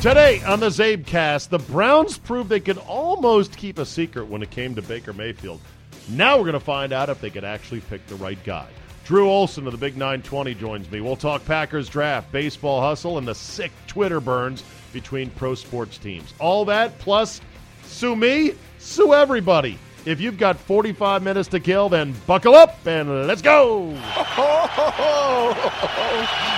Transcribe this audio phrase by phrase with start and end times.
[0.00, 4.50] Today on the CzabeCast, the Browns proved they could almost keep a secret when it
[4.50, 5.60] came to Baker Mayfield.
[6.08, 8.66] Now we're going to find out if they could actually pick the right guy.
[9.04, 11.02] Drew Olson of the Big 920 joins me.
[11.02, 16.32] We'll talk Packers draft, baseball hustle, and the sick Twitter burns between pro sports teams.
[16.38, 17.42] All that plus
[17.84, 19.78] sue me, sue everybody.
[20.06, 23.90] If you've got 45 minutes to kill, then buckle up and let's go.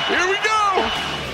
[0.06, 1.31] Here we go.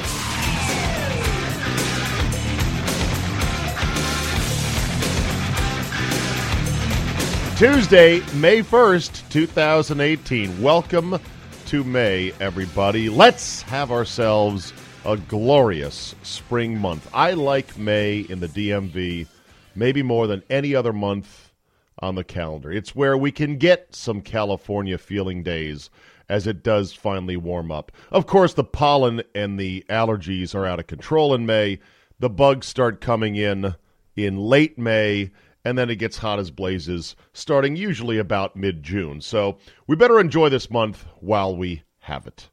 [7.59, 10.63] Tuesday, May 1st, 2018.
[10.63, 11.19] Welcome
[11.67, 13.09] to May, everybody.
[13.09, 14.73] Let's have ourselves
[15.05, 17.11] a glorious spring month.
[17.13, 19.27] I like May in the DMV
[19.75, 21.51] maybe more than any other month
[21.99, 22.71] on the calendar.
[22.71, 25.91] It's where we can get some California feeling days
[26.29, 27.91] as it does finally warm up.
[28.13, 31.81] Of course, the pollen and the allergies are out of control in May.
[32.21, 33.75] The bugs start coming in
[34.15, 35.33] in late May
[35.69, 39.21] and then it gets hot as blazes starting usually about mid June.
[39.21, 42.49] So we better enjoy this month while we have it.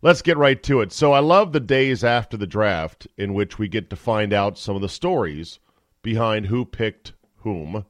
[0.00, 0.90] Let's get right to it.
[0.90, 4.56] So I love the days after the draft in which we get to find out
[4.56, 5.58] some of the stories
[6.00, 7.84] behind who picked whom.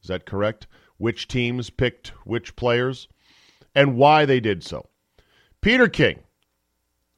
[0.00, 0.66] Is that correct?
[0.96, 3.08] Which teams picked which players
[3.74, 4.88] and why they did so.
[5.60, 6.20] Peter King,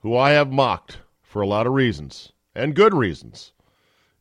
[0.00, 3.53] who I have mocked for a lot of reasons and good reasons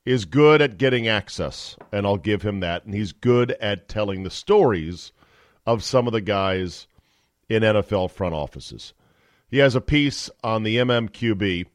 [0.08, 2.86] is good at getting access, and I'll give him that.
[2.86, 5.12] And he's good at telling the stories
[5.66, 6.88] of some of the guys
[7.50, 8.94] in NFL front offices.
[9.50, 11.66] He has a piece on the MMQB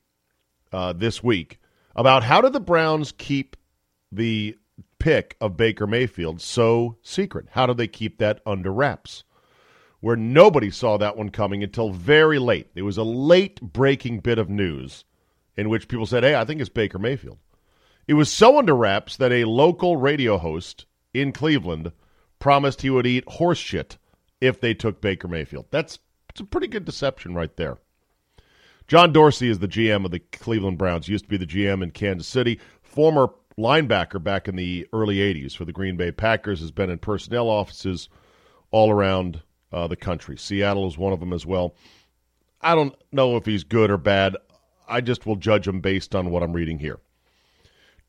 [0.73, 1.61] uh, this week
[1.95, 3.55] about how did the Browns keep
[4.11, 4.57] the
[4.99, 7.49] pick of Baker Mayfield so secret?
[7.51, 9.25] How did they keep that under wraps?
[10.01, 12.71] Where nobody saw that one coming until very late.
[12.75, 15.05] It was a late breaking bit of news
[15.55, 17.37] in which people said, hey, I think it's Baker Mayfield.
[18.09, 21.93] It was so under wraps that a local radio host in Cleveland
[22.39, 23.99] promised he would eat horse shit
[24.41, 25.67] if they took Baker Mayfield.
[25.71, 25.99] That's
[26.31, 27.79] it's a pretty good deception right there.
[28.89, 31.09] John Dorsey is the GM of the Cleveland Browns.
[31.09, 32.59] Used to be the GM in Kansas City.
[32.83, 36.61] Former linebacker back in the early 80s for the Green Bay Packers.
[36.61, 38.09] Has been in personnel offices
[38.71, 39.43] all around
[39.73, 40.37] uh, the country.
[40.37, 41.75] Seattle is one of them as well.
[42.61, 44.37] I don't know if he's good or bad.
[44.89, 46.99] I just will judge him based on what I'm reading here.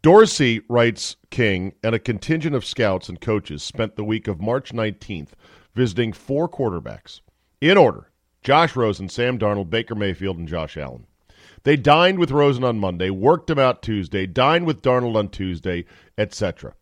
[0.03, 4.74] Dorsey, writes King, and a contingent of scouts and coaches spent the week of March
[4.74, 5.30] 19th
[5.75, 7.22] visiting four quarterbacks
[7.62, 8.12] in order
[8.44, 11.08] Josh Rosen, Sam Darnold, Baker Mayfield, and Josh Allen.
[11.64, 15.86] They dined with Rosen on Monday, worked him out Tuesday, dined with Darnold on Tuesday,
[16.18, 16.74] etc.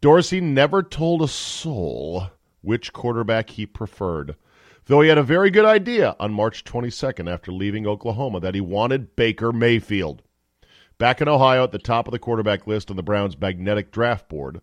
[0.00, 2.28] Dorsey never told a soul
[2.60, 4.36] which quarterback he preferred,
[4.84, 8.60] though he had a very good idea on March 22nd after leaving Oklahoma that he
[8.60, 10.22] wanted Baker Mayfield.
[10.98, 14.28] Back in Ohio at the top of the quarterback list on the Browns' magnetic draft
[14.30, 14.62] board,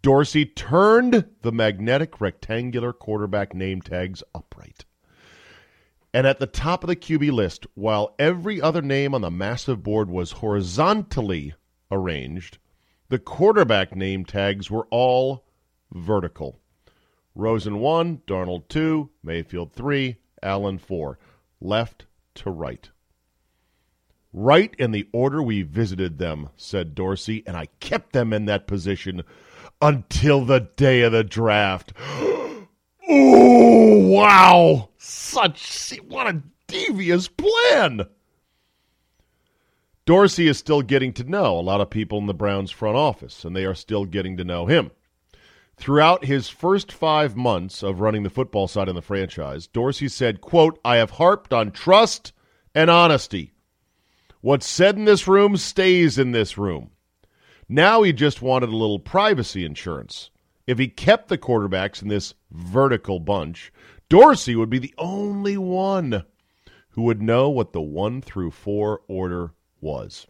[0.00, 4.86] Dorsey turned the magnetic rectangular quarterback name tags upright.
[6.14, 9.82] And at the top of the QB list, while every other name on the massive
[9.82, 11.52] board was horizontally
[11.90, 12.56] arranged,
[13.10, 15.44] the quarterback name tags were all
[15.92, 16.60] vertical.
[17.34, 21.18] Rosen 1, Darnold 2, Mayfield 3, Allen 4,
[21.60, 22.90] left to right.
[24.36, 28.66] Right in the order we visited them, said Dorsey, and I kept them in that
[28.66, 29.22] position
[29.80, 31.92] until the day of the draft.
[33.08, 34.88] oh, wow.
[34.98, 38.06] Such, what a devious plan.
[40.04, 43.44] Dorsey is still getting to know a lot of people in the Browns front office,
[43.44, 44.90] and they are still getting to know him.
[45.76, 50.40] Throughout his first five months of running the football side in the franchise, Dorsey said,
[50.40, 52.32] quote, I have harped on trust
[52.74, 53.53] and honesty.
[54.44, 56.90] What's said in this room stays in this room.
[57.66, 60.28] Now he just wanted a little privacy insurance.
[60.66, 63.72] If he kept the quarterbacks in this vertical bunch,
[64.10, 66.24] Dorsey would be the only one
[66.90, 70.26] who would know what the one through four order was.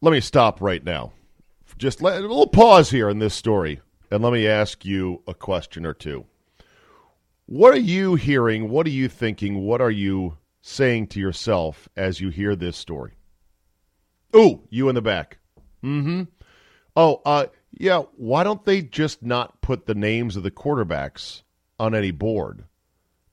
[0.00, 1.12] Let me stop right now.
[1.76, 5.34] Just let, a little pause here in this story, and let me ask you a
[5.34, 6.24] question or two.
[7.44, 8.70] What are you hearing?
[8.70, 9.66] What are you thinking?
[9.66, 13.12] What are you saying to yourself as you hear this story?
[14.34, 15.38] Ooh, you in the back.
[15.82, 16.24] Mm-hmm.
[16.96, 21.42] Oh, uh, yeah, why don't they just not put the names of the quarterbacks
[21.78, 22.64] on any board?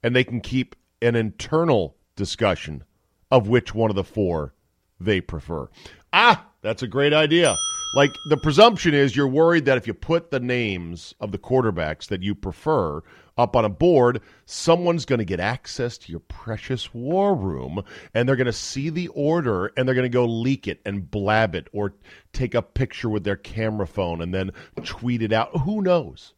[0.04, 2.84] And they can keep an internal discussion
[3.32, 4.54] of which one of the four
[5.00, 5.70] they prefer.
[6.14, 7.56] Ah, that's a great idea.
[7.94, 12.08] Like the presumption is you're worried that if you put the names of the quarterbacks
[12.08, 13.02] that you prefer
[13.38, 18.28] up on a board, someone's going to get access to your precious war room and
[18.28, 21.56] they're going to see the order and they're going to go leak it and blab
[21.56, 21.94] it or
[22.34, 24.52] take a picture with their camera phone and then
[24.84, 25.56] tweet it out.
[25.62, 26.34] Who knows?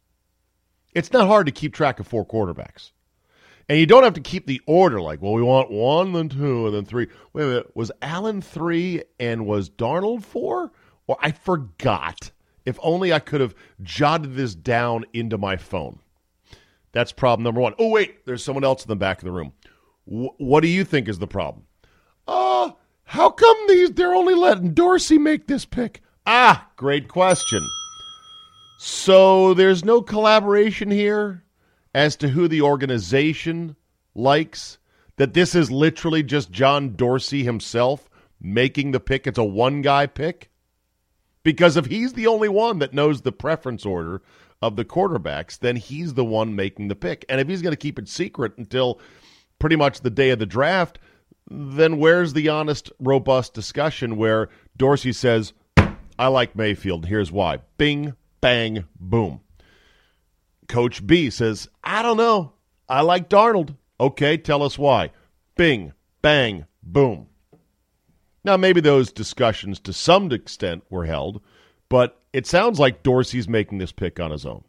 [0.94, 2.92] It's not hard to keep track of four quarterbacks.
[3.68, 6.66] And you don't have to keep the order like, well, we want one, then two,
[6.66, 7.06] and then three.
[7.32, 7.76] Wait a minute.
[7.76, 10.72] Was Allen three and was Darnold four?
[11.06, 12.32] Or I forgot.
[12.66, 16.00] If only I could have jotted this down into my phone.
[16.92, 17.74] That's problem number one.
[17.78, 19.52] Oh, wait, there's someone else in the back of the room.
[20.06, 21.64] W- what do you think is the problem?
[22.26, 22.70] Uh,
[23.04, 26.02] how come these they're only letting Dorsey make this pick?
[26.26, 27.66] Ah, great question.
[28.78, 31.44] So there's no collaboration here
[31.94, 33.76] as to who the organization
[34.14, 34.78] likes?
[35.16, 38.08] That this is literally just John Dorsey himself
[38.40, 39.26] making the pick?
[39.26, 40.50] It's a one guy pick?
[41.42, 44.22] Because if he's the only one that knows the preference order
[44.62, 47.24] of the quarterbacks, then he's the one making the pick.
[47.28, 49.00] And if he's going to keep it secret until
[49.58, 50.98] pretty much the day of the draft,
[51.50, 55.52] then where's the honest, robust discussion where Dorsey says,
[56.18, 57.06] I like Mayfield.
[57.06, 57.60] Here's why.
[57.78, 59.40] Bing, bang, boom.
[60.68, 62.52] Coach B says, I don't know.
[62.88, 63.76] I like Darnold.
[63.98, 65.10] Okay, tell us why.
[65.56, 65.92] Bing,
[66.22, 67.26] bang, boom.
[68.44, 71.42] Now, maybe those discussions to some extent were held,
[71.88, 74.64] but it sounds like Dorsey's making this pick on his own.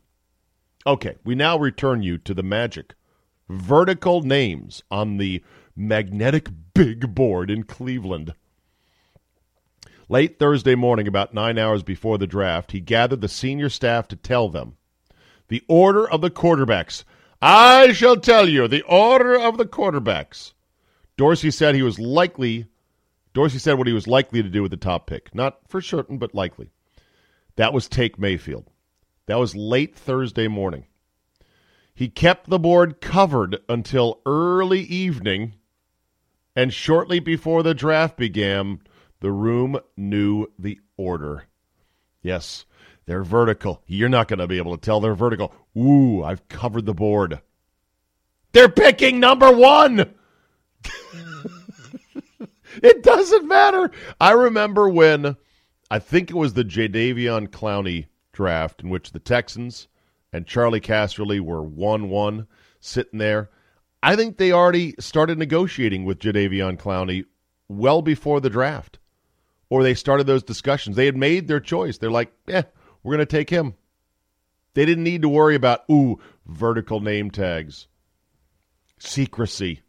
[0.85, 2.95] Okay, we now return you to the magic
[3.51, 5.43] vertical names on the
[5.75, 8.33] magnetic big board in Cleveland.
[10.09, 14.15] Late Thursday morning, about nine hours before the draft, he gathered the senior staff to
[14.15, 14.75] tell them
[15.47, 17.03] the order of the quarterbacks.
[17.41, 20.53] I shall tell you the order of the quarterbacks.
[21.17, 22.67] Dorsey said he was likely.
[23.33, 25.33] Dorsey said what he was likely to do with the top pick.
[25.33, 26.71] Not for certain, but likely.
[27.55, 28.69] That was take Mayfield.
[29.27, 30.85] That was late Thursday morning.
[31.93, 35.55] He kept the board covered until early evening,
[36.55, 38.81] and shortly before the draft began,
[39.19, 41.45] the room knew the order.
[42.21, 42.65] Yes,
[43.05, 43.83] they're vertical.
[43.85, 45.53] You're not going to be able to tell they're vertical.
[45.77, 47.41] Ooh, I've covered the board.
[48.51, 50.13] They're picking number one.
[52.81, 53.91] it doesn't matter.
[54.19, 55.37] I remember when
[55.91, 59.89] I think it was the Jadeveon Clowney draft in which the Texans
[60.31, 62.47] and Charley Casserly were 1 1
[62.79, 63.49] sitting there.
[64.01, 67.25] I think they already started negotiating with Jadeveon Clowney
[67.67, 68.99] well before the draft.
[69.69, 70.95] Or they started those discussions.
[70.95, 71.97] They had made their choice.
[71.97, 72.63] They're like, eh,
[73.03, 73.73] we're going to take him.
[74.75, 77.87] They didn't need to worry about, ooh, vertical name tags,
[78.97, 79.81] secrecy.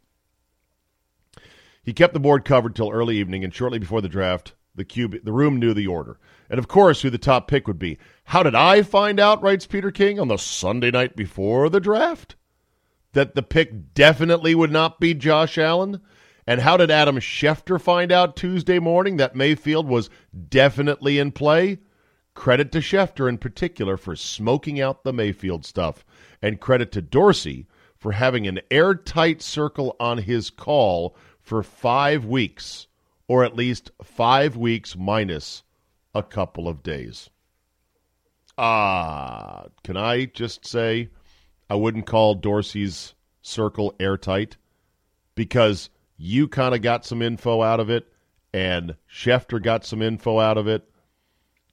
[1.81, 5.15] He kept the board covered till early evening, and shortly before the draft, the cube,
[5.23, 7.97] the room knew the order, and of course, who the top pick would be.
[8.25, 9.41] How did I find out?
[9.41, 12.35] Writes Peter King on the Sunday night before the draft
[13.13, 16.01] that the pick definitely would not be Josh Allen.
[16.45, 20.09] And how did Adam Schefter find out Tuesday morning that Mayfield was
[20.49, 21.79] definitely in play?
[22.33, 26.03] Credit to Schefter in particular for smoking out the Mayfield stuff,
[26.41, 32.87] and credit to Dorsey for having an airtight circle on his call for five weeks,
[33.27, 35.63] or at least five weeks minus
[36.13, 37.29] a couple of days.
[38.57, 41.09] Ah, uh, can I just say
[41.69, 44.57] I wouldn't call Dorsey's circle airtight
[45.35, 48.05] because you kind of got some info out of it,
[48.53, 50.87] and Schefter got some info out of it,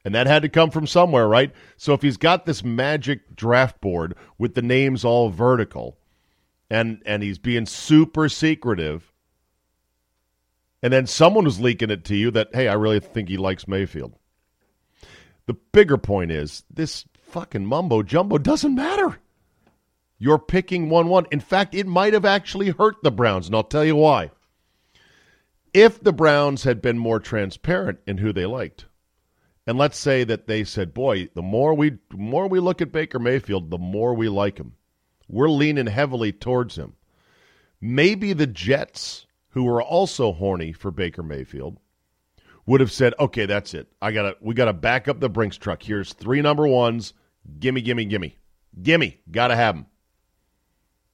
[0.04, 1.52] and that had to come from somewhere, right?
[1.76, 5.98] So if he's got this magic draft board with the names all vertical
[6.70, 9.09] and and he's being super secretive
[10.82, 13.68] and then someone was leaking it to you that hey, I really think he likes
[13.68, 14.14] Mayfield.
[15.46, 19.18] The bigger point is this fucking mumbo jumbo doesn't matter.
[20.18, 21.26] You're picking 1 1.
[21.30, 24.30] In fact, it might have actually hurt the Browns, and I'll tell you why.
[25.72, 28.86] If the Browns had been more transparent in who they liked,
[29.66, 32.92] and let's say that they said, "Boy, the more we the more we look at
[32.92, 34.74] Baker Mayfield, the more we like him.
[35.28, 36.96] We're leaning heavily towards him."
[37.80, 41.78] Maybe the Jets, who were also horny for Baker Mayfield,
[42.66, 43.88] would have said, "Okay, that's it.
[44.00, 45.82] I got to we got to back up the Brinks truck.
[45.82, 47.14] Here's three number ones.
[47.58, 48.36] Gimme, gimme, gimme,
[48.82, 49.20] gimme.
[49.30, 49.86] Got to have them."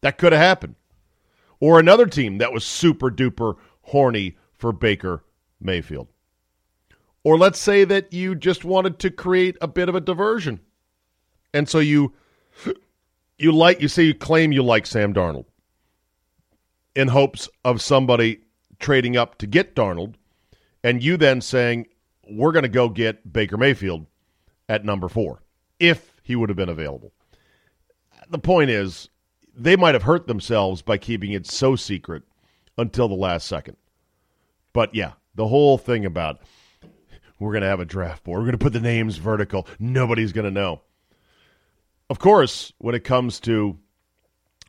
[0.02, 0.74] That could have happened.
[1.58, 5.24] Or another team that was super duper horny for Baker
[5.60, 6.08] Mayfield.
[7.24, 10.60] Or let's say that you just wanted to create a bit of a diversion.
[11.52, 12.12] And so you
[13.38, 15.46] you like you say you claim you like Sam Darnold
[16.96, 18.40] in hopes of somebody
[18.80, 20.14] trading up to get Darnold
[20.82, 21.86] and you then saying
[22.28, 24.06] we're going to go get Baker Mayfield
[24.68, 25.40] at number 4
[25.78, 27.12] if he would have been available.
[28.30, 29.10] The point is
[29.54, 32.22] they might have hurt themselves by keeping it so secret
[32.78, 33.76] until the last second.
[34.72, 36.40] But yeah, the whole thing about
[37.38, 40.32] we're going to have a draft board, we're going to put the names vertical, nobody's
[40.32, 40.80] going to know.
[42.08, 43.78] Of course, when it comes to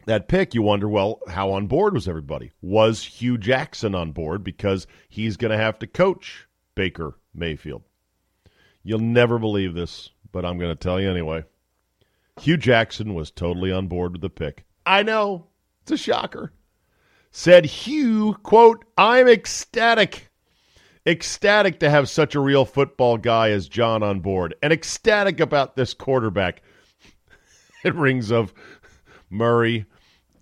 [0.07, 2.51] that pick, you wonder, well, how on board was everybody?
[2.61, 7.83] Was Hue Jackson on board because he's going to have to coach Baker Mayfield?
[8.83, 11.43] You'll never believe this, but I'm going to tell you anyway.
[12.39, 14.63] Hue Jackson was totally on board with the pick.
[14.85, 15.47] I know.
[15.81, 16.53] It's a shocker.
[17.31, 20.29] Said Hue, quote, I'm ecstatic.
[21.05, 25.75] Ecstatic to have such a real football guy as John on board, and ecstatic about
[25.75, 26.61] this quarterback.
[27.83, 28.53] it rings of
[29.29, 29.85] Murray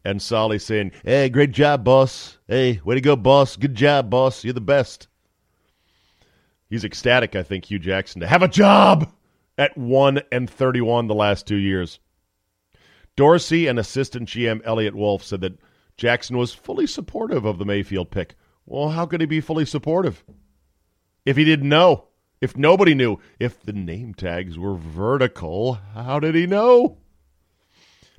[0.06, 2.38] and Solly saying, Hey, great job, boss.
[2.48, 3.58] Hey, way to go, boss.
[3.58, 4.44] Good job, boss.
[4.44, 5.08] You're the best.
[6.70, 9.12] He's ecstatic, I think, Hue Jackson, to have a job
[9.58, 12.00] at 1 and 31 the last two years.
[13.16, 15.60] Dorsey and assistant GM Eliot Wolf said that
[15.98, 18.36] Jackson was fully supportive of the Mayfield pick.
[18.66, 20.24] Well, how could he be fully supportive?
[21.26, 22.08] If he didn't know,
[22.42, 26.98] if nobody knew, if the name tags were vertical, how did he know?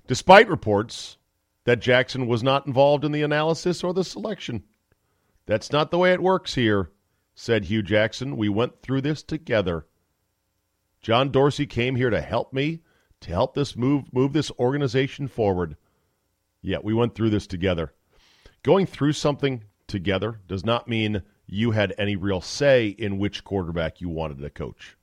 [0.06, 1.18] Despite reports
[1.66, 4.62] that Jackson was not involved in the analysis or the selection.
[5.46, 6.92] That's not the way it works here,
[7.34, 8.36] said Hue Jackson.
[8.36, 9.86] We went through this together.
[11.02, 12.82] John Dorsey came here to help me
[13.20, 15.76] to help this move move this organization forward.
[16.62, 17.92] Yeah, we went through this together.
[18.62, 24.00] Going through something together does not mean you had any real say in which quarterback
[24.00, 24.96] you wanted to coach.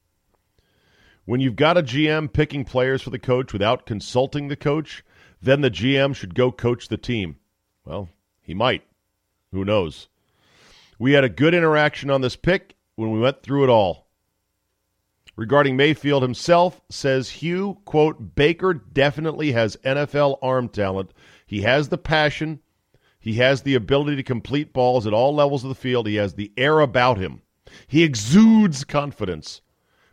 [1.26, 5.04] When you've got a GM picking players for the coach without consulting the coach,
[5.44, 7.38] then the GM should go coach the team.
[7.86, 8.10] Well,
[8.42, 8.84] he might.
[9.52, 10.08] Who knows?
[10.98, 14.04] We had a good interaction on this pick when we went through it all
[15.36, 21.12] regarding Mayfield himself says Hue, quote, Baker definitely has NFL arm talent.
[21.46, 22.60] He has the passion.
[23.20, 26.08] He has the ability to complete balls at all levels of the field.
[26.08, 27.42] He has the air about him.
[27.88, 29.62] He exudes confidence.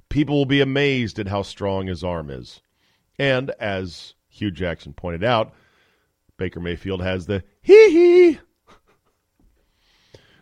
[0.09, 2.61] People will be amazed at how strong his arm is.
[3.19, 5.55] And as Hue Jackson pointed out,
[6.37, 8.39] Baker Mayfield has the hee hee.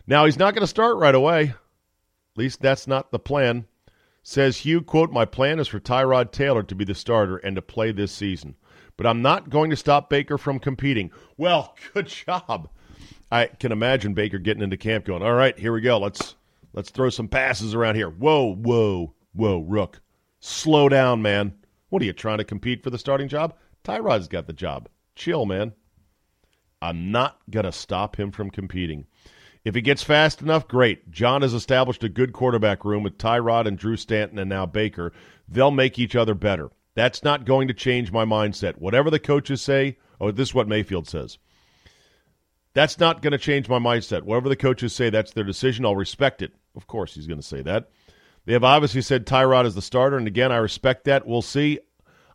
[0.07, 1.49] Now, he's not going to start right away.
[1.49, 3.67] At least that's not the plan.
[4.23, 7.61] Says Hue, quote, My plan is for Tyrod Taylor to be the starter and to
[7.61, 8.55] play this season.
[8.97, 11.11] But I'm not going to stop Baker from competing.
[11.37, 12.69] Well, good job.
[13.31, 15.99] I can imagine Baker getting into camp going, All right, here we go.
[15.99, 16.35] Let's
[16.73, 18.09] let's throw some passes around here.
[18.09, 20.01] Whoa, whoa, whoa, Rook.
[20.39, 21.53] Slow down, man.
[21.89, 23.55] What are you trying to compete for the starting job?
[23.89, 24.87] Tyrod's got the job.
[25.15, 25.73] Chill, man.
[26.81, 29.07] I'm not going to stop him from competing.
[29.65, 31.11] If he gets fast enough, great.
[31.11, 35.11] John has established a good quarterback room with Tyrod and Drew Stanton and now Baker.
[35.47, 36.69] They'll make each other better.
[36.95, 38.77] That's not going to change my mindset.
[38.77, 41.37] Whatever the coaches say, oh, this is what Mayfield says.
[42.73, 44.21] That's not going to change my mindset.
[44.21, 45.85] Whatever the coaches say, that's their decision.
[45.85, 46.53] I'll respect it.
[46.75, 47.89] Of course, he's going to say that.
[48.45, 51.27] They have obviously said Tyrod is the starter, and again, I respect that.
[51.27, 51.79] We'll see.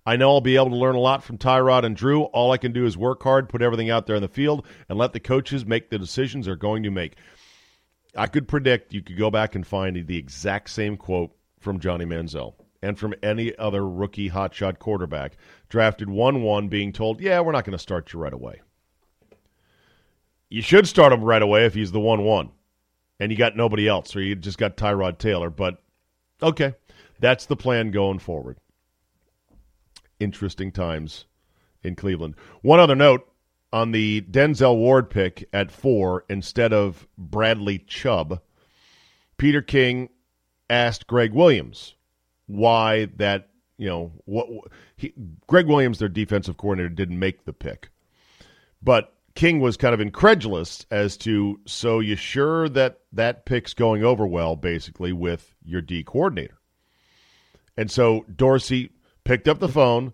[0.07, 2.25] I know I'll be able to learn a lot from Tyrod and Drew.
[2.25, 4.99] All I can do is work hard, put everything out there in the field, and
[4.99, 7.15] let the coaches make the decisions they're going to make.
[8.15, 12.05] I could predict you could go back and find the exact same quote from Johnny
[12.05, 15.39] Manziel and from any other rookie hotshot quarterback
[15.71, 18.61] drafted 1 1 being told, yeah, we're not going to start you right away.
[20.51, 22.51] You should start him right away if he's the 1 1
[23.21, 25.49] and you got nobody else or you just got Tyrod Taylor.
[25.49, 25.83] But
[26.43, 26.75] okay,
[27.19, 28.59] that's the plan going forward
[30.21, 31.27] interesting times
[31.83, 32.35] in Cleveland.
[32.63, 33.29] One other note
[33.73, 38.41] on the Denzel Ward pick at four instead of Bradley Chubb,
[39.37, 40.09] Peter King
[40.71, 41.95] asked Gregg Williams
[42.47, 44.47] why that you know what
[44.97, 45.13] he,
[45.47, 47.91] Gregg Williams, their defensive coordinator, didn't make the pick,
[48.83, 54.05] but King was kind of incredulous as to so you sure that that pick's going
[54.05, 56.59] over well, basically with your D coordinator,
[57.77, 58.91] and so Dorsey
[59.25, 60.13] picked up the phone,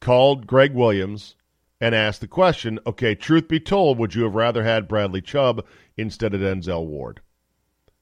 [0.00, 1.36] called Gregg Williams,
[1.80, 5.64] and asked the question: Okay, truth be told, would you have rather had Bradley Chubb
[5.96, 7.20] instead of Denzel Ward?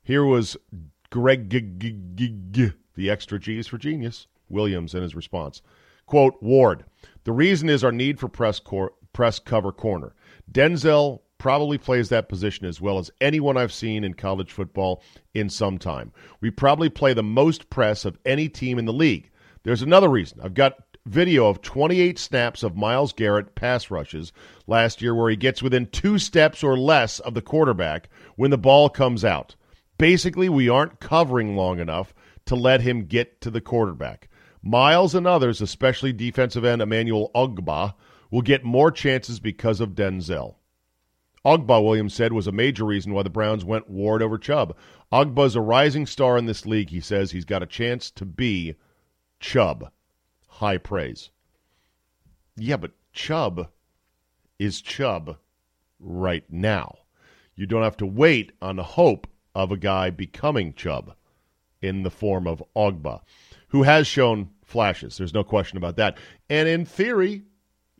[0.02, 0.56] Here was
[1.10, 1.48] Gregg,
[2.94, 5.62] the extra G's for genius, Williams in his response.
[6.06, 6.84] Quote, Ward,
[7.24, 10.14] the reason is our need for press, cor- press cover corner.
[10.50, 15.48] Denzel probably plays that position as well as anyone I've seen in college football in
[15.48, 16.12] some time.
[16.40, 19.30] We probably play the most press of any team in the league.
[19.64, 20.40] There's another reason.
[20.42, 24.32] I've got video of 28 snaps of Myles Garrett pass rushes
[24.66, 28.58] last year where he gets within two steps or less of the quarterback when the
[28.58, 29.56] ball comes out.
[29.98, 32.14] Basically, we aren't covering long enough
[32.46, 34.28] to let him get to the quarterback.
[34.62, 37.94] Myles and others, especially defensive end Emmanuel Ogbah,
[38.30, 40.56] will get more chances because of Denzel.
[41.44, 44.74] Ogbah, Williams said, was a major reason why the Browns went Ward over Chubb.
[45.12, 46.88] Ogbah's a rising star in this league.
[46.88, 48.74] He says he's got a chance to be
[49.44, 49.90] Chubb.
[50.48, 51.28] High praise.
[52.56, 53.68] Yeah, but Chubb
[54.58, 55.36] is Chubb
[56.00, 57.00] right now.
[57.54, 61.14] You don't have to wait on the hope of a guy becoming Chubb
[61.82, 63.20] in the form of Ogbah,
[63.68, 65.18] who has shown flashes.
[65.18, 66.16] There's no question about that.
[66.48, 67.42] And in theory,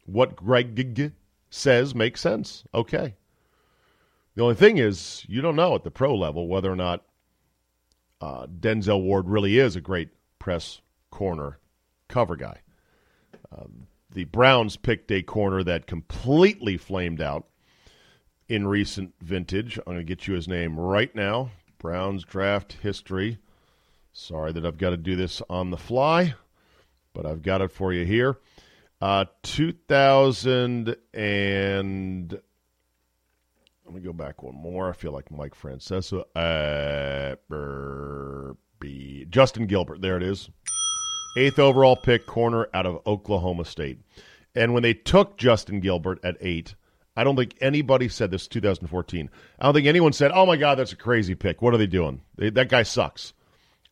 [0.07, 1.13] what Gregg
[1.51, 2.65] says makes sense.
[2.73, 3.17] Okay.
[4.35, 7.05] The only thing is, you don't know at the pro level whether or not
[8.23, 10.09] uh, Denzel Ward really is a great
[10.39, 10.81] press
[11.14, 11.59] corner
[12.09, 12.59] cover guy.
[13.56, 17.47] Um, the Browns picked a corner that completely flamed out
[18.49, 19.78] in recent vintage.
[19.78, 21.50] I'm going to get you his name right now.
[21.78, 23.38] Browns draft history.
[24.12, 26.35] Sorry that I've got to do this on the fly,
[27.12, 28.37] but I've got it for you here.
[29.00, 32.40] Uh, 2000 and
[33.85, 34.90] let me go back one more.
[34.90, 36.25] I feel like Mike Francesa.
[36.35, 37.37] Uh,
[39.30, 40.00] Justin Gilbert.
[40.00, 40.50] There it is.
[41.36, 43.99] Eighth overall pick, corner out of Oklahoma State.
[44.54, 46.75] And when they took Justin Gilbert at eight,
[47.16, 49.30] I don't think anybody said this 2014.
[49.58, 51.60] I don't think anyone said, "Oh my God, that's a crazy pick.
[51.60, 52.23] What are they doing?
[52.36, 53.32] They, that guy sucks."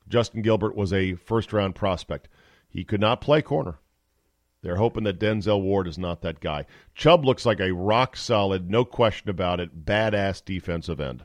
[0.09, 2.29] Justin Gilbert was a first round prospect.
[2.69, 3.79] He could not play corner.
[4.63, 6.67] They're hoping that Denzel Ward is not that guy.
[6.95, 11.25] Chubb looks like a rock solid, no question about it, badass defensive end.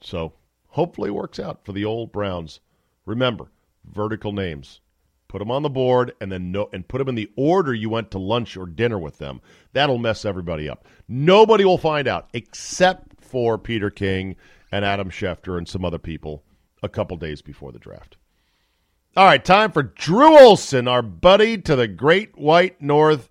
[0.00, 0.34] So
[0.68, 2.60] hopefully it works out for the old Browns.
[3.04, 3.50] Remember,
[3.84, 4.80] vertical names.
[5.28, 7.88] Put them on the board and then no, and put them in the order you
[7.88, 9.40] went to lunch or dinner with them.
[9.72, 10.86] That'll mess everybody up.
[11.08, 14.34] Nobody will find out except for Peter King
[14.72, 16.42] and Adam Schefter and some other people
[16.82, 18.16] a couple days before the draft.
[19.16, 23.28] All right, time for Drew Olson, our buddy to the Great White North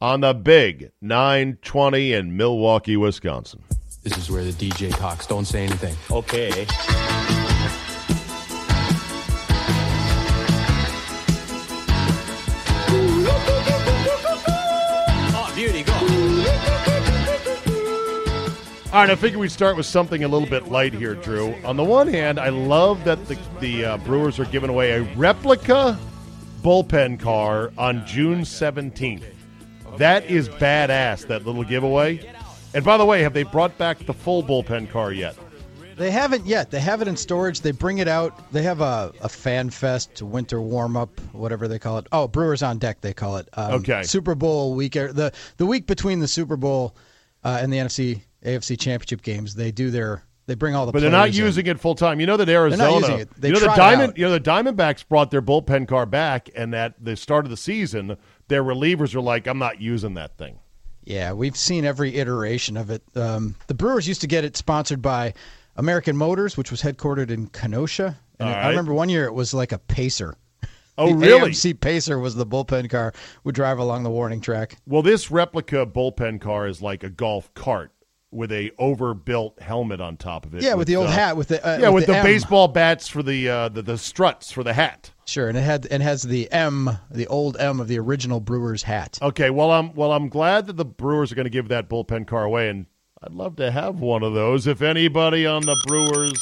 [0.00, 3.62] on the big 920 in Milwaukee, Wisconsin.
[4.02, 5.26] This is where the DJ talks.
[5.26, 5.96] Don't say anything.
[6.10, 6.66] Okay.
[18.90, 21.54] All right, I figure we'd start with something a little bit light here, Drew.
[21.62, 25.02] On the one hand, I love that the, the uh, Brewers are giving away a
[25.14, 25.98] replica
[26.62, 29.24] bullpen car on June 17th.
[29.98, 32.32] That is badass, that little giveaway.
[32.72, 35.36] And by the way, have they brought back the full bullpen car yet?
[35.96, 36.70] They haven't yet.
[36.70, 37.60] They have it in storage.
[37.60, 38.50] They bring it out.
[38.52, 42.06] They have a, a fan fest, winter warm up, whatever they call it.
[42.10, 43.50] Oh, Brewers on deck, they call it.
[43.52, 44.02] Um, Okay.
[44.04, 46.96] Super Bowl week, er, the the week between the Super Bowl
[47.44, 50.92] uh, and the NFC AFC Championship games, they do their they bring all the.
[50.92, 51.44] But they're not players in.
[51.44, 52.20] using it full time.
[52.20, 53.28] You know that Arizona, using it.
[53.36, 56.74] They you know the Diamond, you know the Diamondbacks brought their bullpen car back, and
[56.74, 58.16] at the start of the season,
[58.48, 60.58] their relievers are like, "I'm not using that thing."
[61.04, 63.02] Yeah, we've seen every iteration of it.
[63.14, 65.34] Um, the Brewers used to get it sponsored by
[65.76, 68.18] American Motors, which was headquartered in Kenosha.
[68.40, 70.34] And All I remember one year it was like a Pacer.
[70.96, 71.50] Oh, the really?
[71.50, 73.12] AMC Pacer was the bullpen car.
[73.44, 74.78] Would drive along the warning track.
[74.86, 77.92] Well, this replica bullpen car is like a golf cart
[78.30, 80.62] with a overbuilt helmet on top of it.
[80.62, 82.24] Yeah, with, the old uh, hat with the uh, yeah, with, the, M.
[82.24, 85.10] baseball bats for the, uh, the the struts for the hat.
[85.24, 88.82] Sure, and it had and has the M, the old M of the original Brewers
[88.82, 89.18] hat.
[89.20, 92.26] Okay, well, I'm well, I'm glad that the Brewers are going to give that bullpen
[92.26, 92.86] car away, and
[93.22, 94.66] I'd love to have one of those.
[94.66, 96.32] If anybody on the Brewers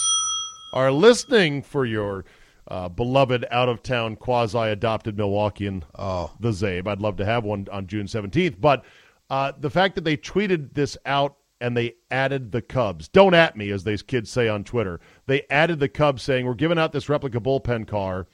[0.72, 2.24] are listening for your
[2.68, 6.32] uh, beloved out of town quasi adopted Milwaukeean, Oh.
[6.40, 8.60] the Czabe, I'd love to have one on June 17th.
[8.60, 8.84] But
[9.30, 13.56] uh, the fact that they tweeted this out and they added the Cubs, don't at
[13.56, 16.92] me, as these kids say on Twitter, they added the Cubs saying, We're giving out
[16.92, 18.26] this replica bullpen car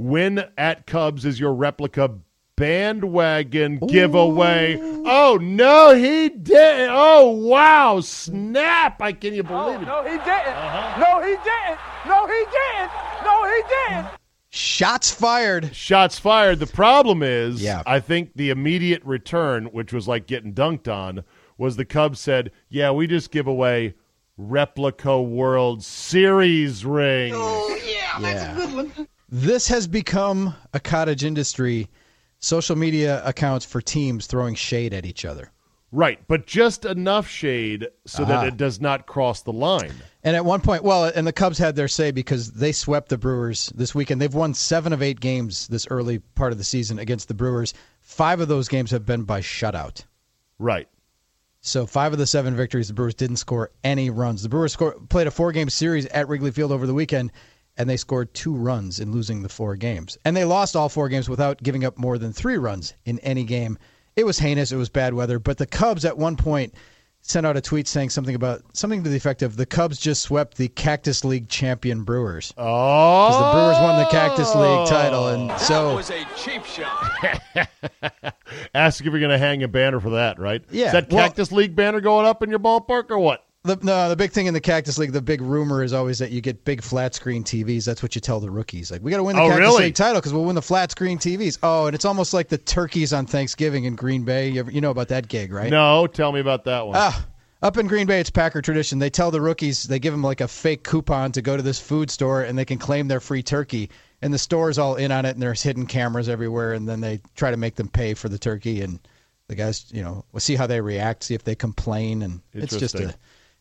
[0.00, 2.10] Win at Cubs is your replica
[2.56, 4.78] bandwagon giveaway.
[4.80, 6.88] Oh no, he didn't.
[6.90, 9.02] Oh wow, snap!
[9.02, 9.86] I can't even believe oh, it.
[9.86, 10.54] No, he didn't.
[10.54, 11.00] Uh-huh.
[11.00, 11.78] No, he didn't.
[12.06, 12.90] No, he didn't.
[13.24, 14.20] No, he didn't.
[14.48, 15.76] Shots fired.
[15.76, 16.60] Shots fired.
[16.60, 17.82] The problem is, Yeah.
[17.84, 21.24] I think the immediate return, which was like getting dunked on,
[21.60, 23.94] was the Cubs said, "Yeah, we just give away
[24.36, 28.18] replica World Series ring." Oh yeah.
[28.20, 28.20] Yeah.
[28.20, 29.08] that's a good one.
[29.28, 31.88] This has become a cottage industry.
[32.40, 35.52] Social media accounts for teams throwing shade at each other.
[35.92, 38.46] Right, but just enough shade so that Ah.
[38.46, 39.92] it does not cross the line.
[40.22, 43.18] And at one point, well, and the Cubs had their say because they swept the
[43.18, 44.22] Brewers this weekend.
[44.22, 47.74] They've won seven of eight games this early part of the season against the Brewers.
[48.00, 50.04] Five of those games have been by shutout.
[50.60, 50.88] Right.
[51.62, 54.42] So five of the seven victories, the Brewers didn't score any runs.
[54.42, 57.32] The Brewers score, played a four-game series at Wrigley Field over the weekend,
[57.76, 60.16] and they scored two runs in losing the four games.
[60.24, 63.44] And they lost all four games without giving up more than three runs in any
[63.44, 63.78] game.
[64.16, 64.72] It was heinous.
[64.72, 65.38] It was bad weather.
[65.38, 66.74] But the Cubs at one point
[67.22, 70.22] sent out a tweet saying something about something to the effect of the Cubs just
[70.22, 72.52] swept the Cactus League champion Brewers.
[72.56, 76.64] Oh, Because the Brewers won the Cactus League title, and so that was a cheap
[76.64, 77.40] shot.
[78.74, 80.62] ask if you're going to hang a banner for that, right?
[80.70, 83.44] Yeah, Is that well- Cactus League banner going up in your ballpark or what?
[83.62, 86.30] The, no, the big thing in the Cactus League, the big rumor is always that
[86.30, 87.84] you get big flat screen TVs.
[87.84, 88.90] That's what you tell the rookies.
[88.90, 89.84] Like, we got to win the Oh, Cactus really?
[89.84, 91.58] League title because we'll win the flat screen TVs.
[91.62, 94.48] Oh, and it's almost like the turkeys on Thanksgiving in Green Bay.
[94.48, 95.68] You, ever, you know about that gig, right?
[95.70, 96.96] No, tell me about that one.
[96.96, 97.26] Ah,
[97.60, 98.98] up in Green Bay, it's Packer tradition.
[98.98, 101.78] They tell the rookies, they give them like a fake coupon to go to this
[101.78, 103.90] food store and they can claim their free turkey.
[104.22, 106.72] And the store's all in on it, and there's hidden cameras everywhere.
[106.72, 108.80] And then they try to make them pay for the turkey.
[108.80, 109.00] And
[109.48, 112.22] the guys, you know, we'll see how they react, see if they complain.
[112.22, 113.14] And it's just a.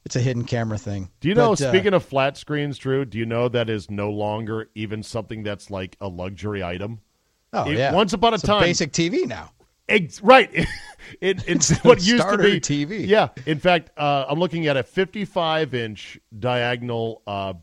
[0.10, 1.12] it's a hidden camera thing.
[1.20, 3.92] do you know, But, uh, speaking of flat screens, Drew, do you know that is
[3.92, 7.02] no longer even something that's like a luxury item?
[7.54, 7.94] Oh It- yeah.
[7.94, 9.52] once upon a It's time- basic TV now.
[9.88, 10.50] Ex- right.
[11.22, 13.08] It, it's what used to be TV.
[13.08, 13.30] Yeah.
[13.48, 17.54] In fact, uh, I'm looking at a 55 inch diagonal uh,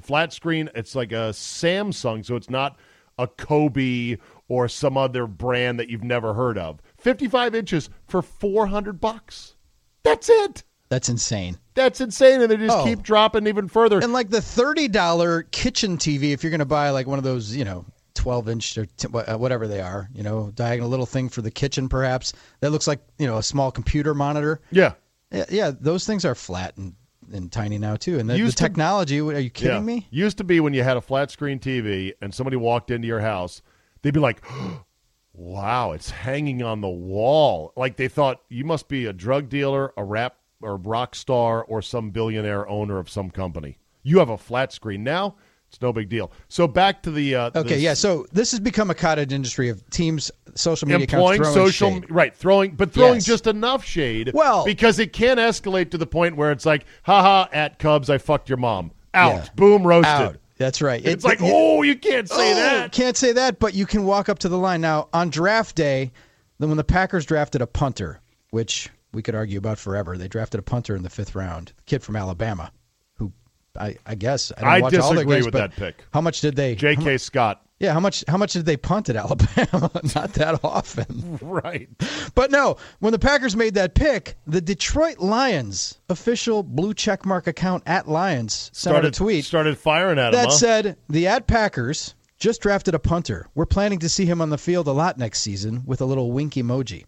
[0.00, 0.70] flat screen.
[0.74, 2.78] It's like a Samsung, so it's not
[3.18, 6.80] a Coby or some other brand that you've never heard of.
[6.98, 9.54] 55 inches for 400 bucks.
[10.02, 10.62] That's it.
[10.88, 11.58] That's insane.
[11.74, 12.84] That's insane, and they just Oh.
[12.84, 13.98] keep dropping even further.
[13.98, 17.24] And like the thirty dollar kitchen TV, if you're going to buy like one of
[17.24, 21.06] those, you know, twelve inch or t- uh, whatever they are, you know, diagonal little
[21.06, 24.60] thing for the kitchen, perhaps that looks like you know a small computer monitor.
[24.70, 24.92] yeah.
[25.30, 26.94] Yeah, yeah those things are flat and,
[27.32, 28.18] and tiny now too.
[28.18, 29.80] And the, the Used to- technology, are you kidding Yeah.
[29.80, 30.06] me?
[30.10, 33.20] Used to be when you had a flat screen TV and somebody walked into your
[33.20, 33.62] house,
[34.02, 34.42] they'd be like,
[35.32, 39.92] "Wow, it's hanging on the wall." Like they thought you must be a drug dealer,
[39.96, 43.78] a rap or rock star, or some billionaire owner of some company.
[44.02, 45.36] You have a flat screen now.
[45.68, 46.30] It's no big deal.
[46.48, 47.94] So back to the uh, Okay, the yeah.
[47.94, 52.10] So this has become a cottage industry of teams, social media employing social shade.
[52.10, 53.24] right throwing but throwing Yes.
[53.24, 57.46] just enough shade Well- because it can escalate to the point where it's like haha
[57.54, 59.46] at cubs i fucked your mom out Yeah.
[59.56, 60.36] boom roasted Out.
[60.58, 61.02] That's right.
[61.02, 63.86] it's It- like it- oh you can't say Oh, that Can't say that, but you
[63.86, 64.82] can walk up to the line.
[64.82, 66.12] Now, on draft day,
[66.58, 68.20] then when the Packers drafted a punter,
[68.50, 71.82] which we could argue about forever, they drafted a punter in the fifth round, a
[71.82, 72.72] kid from Alabama,
[73.14, 73.32] who
[73.78, 76.04] I, I guess I, I watch all their disagree games, with that pick.
[76.12, 76.74] How much did they?
[76.74, 77.18] J.K.
[77.18, 77.62] Scott.
[77.78, 78.22] Yeah, how much?
[78.28, 79.90] How much did they punt at Alabama?
[80.14, 81.38] Not that often.
[81.42, 81.88] Right.
[82.36, 87.82] But no, when the Packers made that pick, the Detroit Lions official blue checkmark account
[87.86, 90.32] at Lions sent Started a tweet Started firing at him.
[90.40, 90.50] that huh?
[90.52, 93.48] said, the at Packers just drafted a punter.
[93.56, 96.30] We're planning to see him on the field a lot next season with a little
[96.30, 97.04] wink emoji.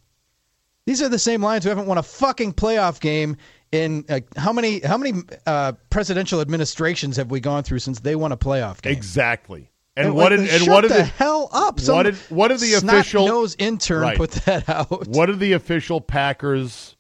[0.87, 3.37] These are the same Lions who haven't won a fucking playoff game
[3.73, 8.15] in uh, how many how many uh, presidential administrations have we gone through since they
[8.17, 8.93] won a playoff game?
[8.93, 9.71] exactly.
[9.97, 11.79] And, And, what like, did and what did the the, hell up?
[11.81, 14.17] Some what did- what did the official- nose intern Right.
[14.17, 15.07] put that out?
[15.09, 16.97] what did the official Packers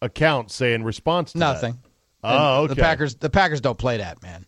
[0.00, 1.44] account say in response to that?
[1.54, 1.78] Nothing.
[2.22, 2.74] Oh, okay.
[2.74, 4.46] The Packers the Packers don't play that, man.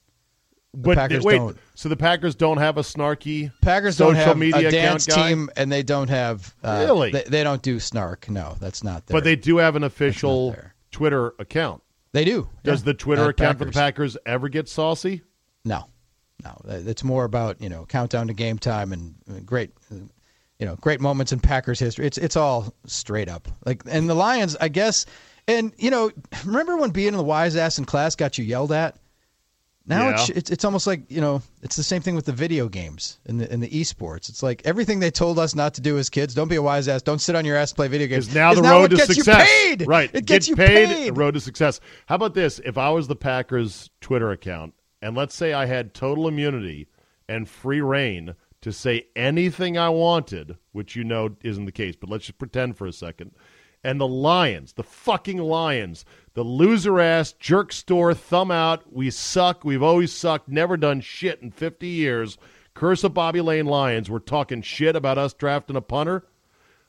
[0.75, 1.59] But Packers wait, don't.
[1.75, 5.21] so the Packers don't have a snarky Packers social don't have media a dance account
[5.21, 5.29] guy?
[5.29, 7.13] team, and they don't have uh, Really?
[7.13, 8.29] They, they don't do snark.
[8.31, 9.15] No, that's not there.
[9.15, 10.75] But they do have an official there.
[10.91, 11.83] Twitter account.
[12.13, 12.49] they do.
[12.63, 12.87] Does yeah.
[12.87, 14.17] the Twitter At account for the Packers.
[14.25, 15.23] Ever get saucy?
[15.65, 15.89] No,
[16.43, 16.61] no.
[16.67, 19.97] It's more about you know countdown to game time and uh, great, uh,
[20.59, 22.07] you know, great moments in Packers history.
[22.07, 25.05] It's it's all straight up like and the Lions, I guess.
[25.47, 26.11] And you know,
[26.47, 28.97] remember when being the wise ass in class got you yelled at?
[29.85, 30.35] Now it's, Yeah.
[30.39, 33.41] it's it's almost like you know it's the same thing with the video games and
[33.41, 34.29] the in the esports.
[34.29, 36.35] It's like everything they told us not to do as kids.
[36.35, 37.03] Don't be a wise ass.
[37.03, 38.29] Don't sit on your ass and play video games.
[38.29, 39.49] Is now the what road to success.
[39.49, 39.87] You paid.
[39.89, 40.11] Right.
[40.15, 41.09] It gets Get you paid, paid.
[41.09, 41.81] the road to success.
[42.07, 42.61] How about this?
[42.65, 46.87] If I was the Packers Twitter account and let's say I had total immunity
[47.29, 52.09] and free reign to say anything I wanted, which you know isn't the case, but
[52.09, 53.33] let's just pretend for a second.
[53.85, 59.65] And the Lions, the fucking Lions, the loser ass, jerk store, thumb out, we suck,
[59.65, 62.39] we've always sucked, never done shit in 50 years.
[62.75, 66.25] Curse of Bobby Layne Lions, we're talking shit about us drafting a punter.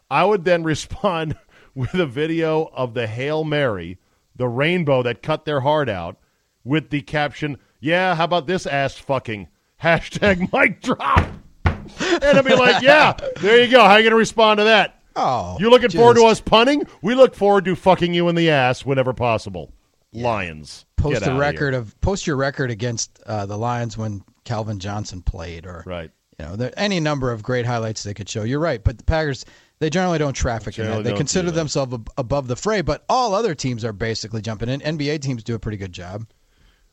[0.09, 1.35] I would then respond
[1.75, 3.97] with a video of the Hail Mary,
[4.35, 6.17] the rainbow that cut their heart out,
[6.63, 9.49] with the caption, Yeah, how about this ass fucking?
[9.83, 11.27] Hashtag mic drop.
[11.65, 13.83] And I'd be like, Yeah, there you go.
[13.83, 15.02] How you going to respond to that?
[15.15, 16.87] Oh, You looking forward to us punting?
[17.01, 19.71] We look forward to fucking you in the ass whenever possible.
[20.11, 20.85] Lions.
[20.97, 21.81] Post outta record here.
[21.81, 26.11] of post your record against uh, the Lions when Calvin Johnson played, or Right.
[26.39, 28.43] you know, there any number of great highlights they could show.
[28.43, 29.45] You're right, but the Packers
[29.79, 31.03] they generally don't traffic in that.
[31.03, 31.55] They consider that.
[31.55, 34.79] themselves ab- above the fray, but all other teams are basically jumping in.
[34.81, 36.25] NBA teams do a pretty good job.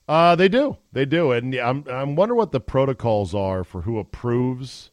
[0.08, 0.76] Uh, they do.
[0.92, 1.30] They do.
[1.32, 4.90] And I'm I'm wonder what the protocols are for who approves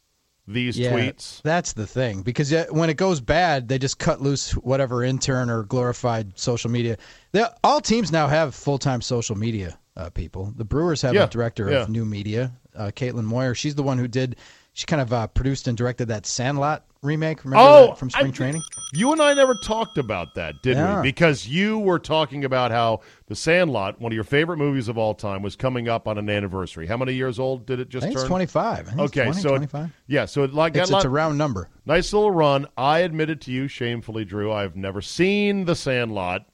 [0.47, 1.41] these Yeah, tweets.
[1.41, 5.63] that's the thing because when it goes bad, they just cut loose whatever intern or
[5.63, 6.97] glorified social media.
[7.33, 10.53] They, all teams now have full time social media uh, people.
[10.55, 11.77] The Brewers have Yeah, a director yeah.
[11.81, 13.55] of new media, uh, Caitlin Moyer.
[13.55, 14.37] She's the one who did.
[14.73, 17.43] She kind of uh, produced and directed that Sandlot remake.
[17.43, 18.61] Remember Oh, that from spring I- training?
[18.93, 21.01] You and I never talked about that, did Yeah.
[21.01, 21.09] we?
[21.09, 25.13] Because you were talking about how The Sandlot, one of your favorite movies of all
[25.13, 26.87] time, was coming up on an anniversary.
[26.87, 28.13] How many years old did it just turn?
[28.13, 28.63] it's 25.
[28.63, 29.89] I think it's Okay, 20, so it- 25.
[30.07, 31.69] yeah, so it like It's, lot, it's a round number.
[31.85, 32.65] nice little run.
[32.77, 36.45] I admitted to you shamefully, Drew, I've never seen The Sandlot.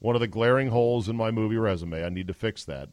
[0.00, 2.04] One of the glaring holes in my movie resume.
[2.04, 2.88] I need to fix that.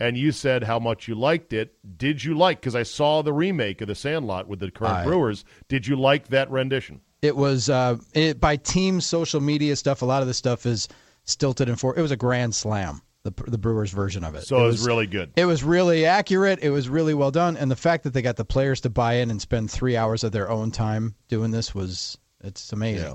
[0.00, 1.74] And you said how much you liked it.
[1.98, 2.60] Did you like?
[2.60, 5.44] Because I saw the remake of The Sandlot with the current I- Brewers.
[5.68, 7.00] Did you like that rendition?
[7.22, 10.02] It was uh, it, by team social media stuff.
[10.02, 10.88] A lot of the stuff is
[11.24, 11.96] stilted and for.
[11.98, 13.02] It was a grand slam.
[13.24, 14.42] The the Brewers version of it.
[14.46, 15.32] So it was really good.
[15.34, 16.60] It was really accurate.
[16.62, 19.14] It was really well done, and the fact that they got the players to buy
[19.14, 23.08] in and spend three hours of their own time doing this was it's amazing.
[23.08, 23.14] Yeah.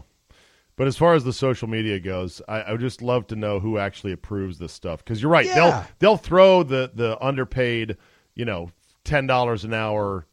[0.76, 3.60] But as far as the social media goes, I, I would just love to know
[3.60, 5.04] who actually approves this stuff.
[5.04, 5.54] Because you're right, Yeah.
[5.56, 7.96] they'll they'll throw the the underpaid,
[8.36, 8.72] you know,
[9.06, 10.28] ten dollars an hour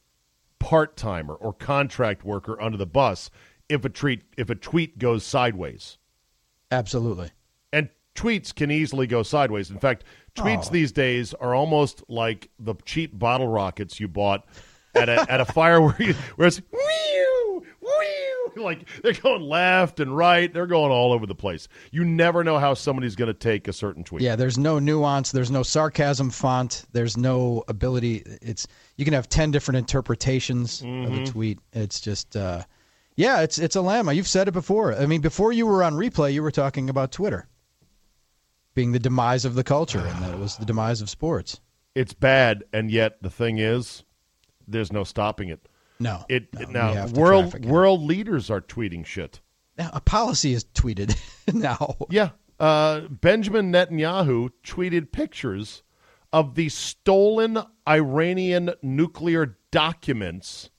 [0.59, 3.31] part timer or contract worker under the bus
[3.71, 5.97] if a tweet if a tweet goes sideways.
[6.71, 7.31] Absolutely.
[7.73, 9.71] And tweets can easily go sideways.
[9.71, 10.05] In fact,
[10.35, 10.73] tweets Oh.
[10.73, 14.45] these days are almost like the cheap bottle rockets you bought
[14.95, 16.61] at a at a fire where you, where it's
[18.57, 20.53] like they're going left and right.
[20.53, 21.67] They're going all over the place.
[21.93, 24.23] You never know how somebody's going to take a certain tweet.
[24.23, 25.31] Yeah, there's no nuance.
[25.33, 26.85] There's no sarcasm font.
[26.93, 28.23] There's no ability.
[28.43, 31.25] It's you can have ten different interpretations of Mm-hmm.
[31.25, 31.59] the tweet.
[31.73, 32.65] It's just, uh,
[33.21, 34.15] yeah, it's it's a llama.
[34.15, 34.95] You've said it before.
[34.95, 37.47] I mean, before you were on replay, you were talking about Twitter
[38.75, 41.61] being the demise of the culture, and that it was the demise of sports.
[41.95, 44.05] It's bad, and yet the thing is,
[44.67, 45.69] there's no stopping it.
[45.99, 49.41] No, It no, now world world leaders are tweeting shit.
[49.77, 51.15] Now, a policy is tweeted
[51.53, 51.97] now.
[52.09, 52.31] Yeah.
[52.59, 55.83] Uh, Benjamin Netanyahu tweeted pictures
[56.33, 60.71] of the stolen Iranian nuclear documents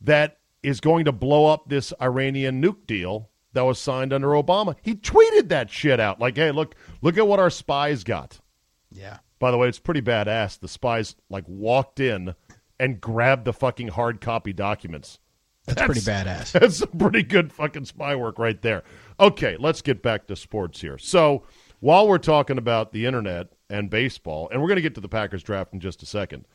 [0.00, 4.76] that is going to blow up this Iranian nuke deal that was signed under Obama.
[4.82, 8.40] He tweeted that shit out like, "Hey, look, look at what our spies got."
[8.90, 9.18] Yeah.
[9.38, 10.58] By the way, it's pretty badass.
[10.58, 12.34] The spies like walked in
[12.80, 15.18] and grabbed the fucking hard copy documents.
[15.66, 16.52] That's, pretty badass.
[16.58, 18.82] That's some pretty good fucking spy work right there.
[19.20, 20.98] Okay, let's get back to sports here.
[20.98, 21.44] So,
[21.80, 25.08] while we're talking about the internet and baseball, and we're going to get to the
[25.08, 26.46] Packers draft in just a second,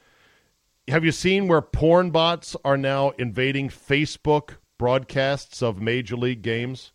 [0.88, 6.92] have you seen where porn bots are now invading Facebook broadcasts of major league games?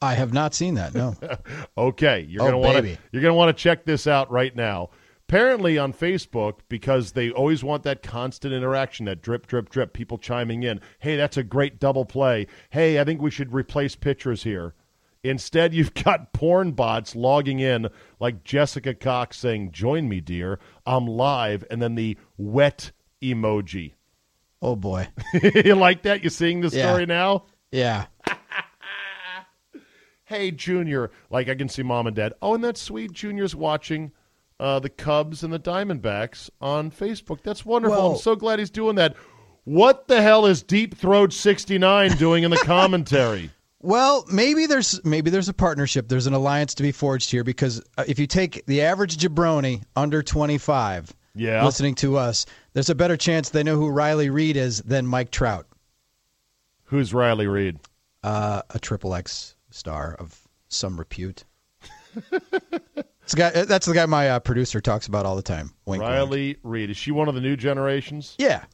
[0.00, 0.94] I have not seen that.
[0.94, 1.16] No.
[1.78, 4.90] Okay, you're Oh, gonna want to you're gonna want to check this out right now.
[5.28, 10.18] Apparently on Facebook, because they always want that constant interaction, that drip, drip, drip, people
[10.18, 10.80] chiming in.
[10.98, 12.46] Hey, that's a great double play.
[12.70, 14.74] Hey, I think we should replace pitchers here.
[15.24, 17.88] Instead, you've got porn bots logging in
[18.20, 20.58] like Jessica Cox saying, "Join me, dear.
[20.84, 22.92] I'm live," and then the wet
[23.32, 23.92] emoji.
[24.62, 25.08] oh boy.
[25.64, 26.22] you like that?
[26.24, 26.88] You seeing the Yeah.
[26.90, 27.44] story now?
[27.72, 28.06] Yeah.
[30.26, 34.10] hey junior like i can see mom and dad oh and that's sweet junior's watching
[34.58, 38.94] uh, the cubs and the diamondbacks on facebook that's wonderful i'm so glad he's doing
[38.96, 39.14] that
[39.64, 45.28] what the hell is deep throat 69 doing in the commentary Well, maybe there's maybe
[45.30, 46.08] there's a partnership.
[46.08, 49.82] There's an alliance to be forged here because uh, if you take the average jabroni
[49.94, 51.64] under 25, Yeah.
[51.64, 55.30] listening to us, there's a better chance they know who Riley Reid is than Mike
[55.30, 55.66] Trout,
[56.84, 57.78] who's riley reid
[58.22, 61.44] uh, a triple X star of some repute.
[63.24, 65.72] It's guy, uh, that's the guy my uh, producer talks about all the time.
[65.86, 66.02] Wink, wink.
[66.02, 68.64] riley reid is she one of the new generations Yeah.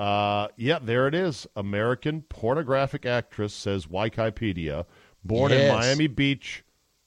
[0.00, 1.46] Uh, yeah, there it is.
[1.56, 4.84] American pornographic actress says Wikipedia,
[5.24, 6.64] born in Miami Beach,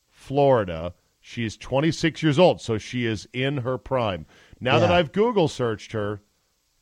[0.10, 0.94] Florida.
[1.22, 4.26] She is 26 years old, so she is in her prime.
[4.62, 6.22] Now that I've Google searched her,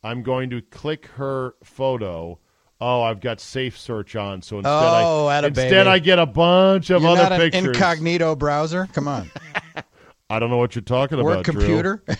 [0.02, 2.38] I'm going to click her photo.
[2.82, 5.88] Oh, I've got safe search on, so instead Oh, I instead baby.
[5.88, 7.66] I get a bunch of You're other pictures.
[7.66, 8.88] incognito browser.
[8.94, 9.30] Come on,
[10.30, 12.02] I don't know what you're talking or about, computer.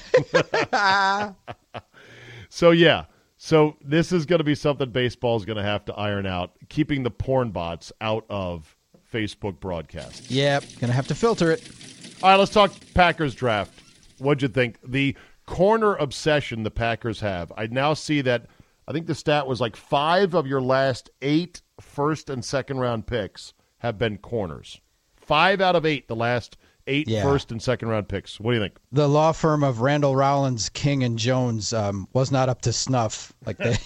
[2.53, 3.05] So yeah,
[3.37, 6.51] so this is going to be something baseball is going to have to iron out,
[6.69, 8.77] keeping the porn bots out of
[9.13, 10.31] Facebook broadcasts.
[10.31, 11.69] yep, gonna have to filter it.
[12.23, 13.73] All right, let's talk Packers draft.
[14.19, 14.79] What'd you think?
[14.85, 15.17] The
[15.51, 17.53] corner obsession the Packers have.
[17.57, 18.47] I now see that.
[18.87, 23.07] I think the stat was like five of your last eight first and second round
[23.07, 24.81] picks have been corners.
[25.17, 27.23] Five out of eight, the last eight Yeah.
[27.23, 28.39] first and second round picks.
[28.41, 28.77] What do you think?
[28.93, 33.33] The law firm of Randall Rollins, King and Jones um, was not up to snuff.
[33.45, 33.77] Like they,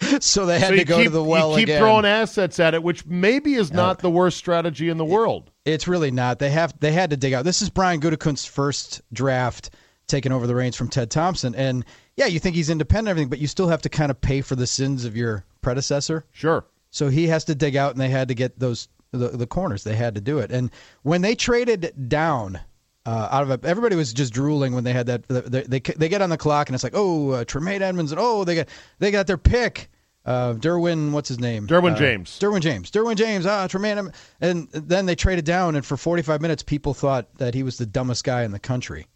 [0.20, 1.80] so they had so to go keep, to the well you keep again.
[1.80, 5.50] throwing assets at it, which maybe is not the worst strategy in the world.
[5.64, 6.38] It's really not.
[6.38, 7.44] They have they had to dig out.
[7.44, 9.70] This is Brian Gutekunst's first draft,
[10.08, 11.84] taking over the reins from Ted Thompson, and
[12.16, 14.40] yeah, you think he's independent and everything, but you still have to kind of pay
[14.40, 16.24] for the sins of your predecessor.
[16.32, 16.64] Sure.
[16.90, 19.84] So he has to dig out, and they had to get those the, the corners.
[19.84, 20.70] They had to do it, and
[21.02, 22.58] when they traded down.
[23.06, 25.26] Uh, out of it, everybody was just drooling when they had that.
[25.28, 28.20] They they, they get on the clock and it's like, oh, uh, Tremaine Edmunds, and
[28.20, 28.68] oh, they got
[28.98, 29.88] they got their pick.
[30.26, 31.66] Uh, Derwin, what's his name?
[31.66, 32.38] Derwin Uh, James.
[32.38, 32.90] Derwin James.
[32.90, 33.46] Derwin James.
[33.46, 34.12] Ah, Tremaine.
[34.42, 37.86] And then they traded down, and for 45 minutes, people thought that he was the
[37.86, 39.06] dumbest guy in the country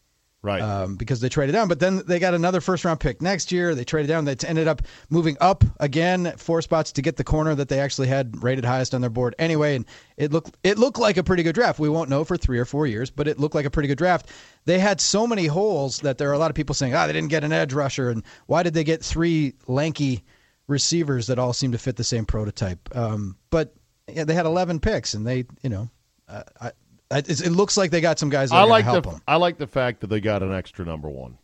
[0.45, 0.61] Right.
[0.61, 1.69] um, because they traded down.
[1.69, 3.77] But then they got another first round pick next year.
[3.77, 4.25] They traded down.
[4.25, 8.09] They ended up moving up again four spots to get the corner that they actually
[8.09, 9.77] had rated highest on their board anyway.
[9.77, 11.79] And it looked it looked like a pretty good draft.
[11.79, 13.99] We won't know for three or four years, but it looked like a pretty good
[13.99, 14.31] draft.
[14.65, 17.13] They had so many holes that there are a lot of people saying, ah, they
[17.13, 20.25] didn't get an edge rusher, and why did they get three lanky
[20.67, 22.89] receivers that all seem to fit the same prototype?
[22.97, 23.75] Um, but
[24.09, 25.89] yeah, they had 11 picks, and they, you know,
[26.29, 26.73] uh, I,
[27.19, 29.23] it looks like they got some guys that I are like help the them.
[29.27, 31.39] I like the fact that they got an extra number one.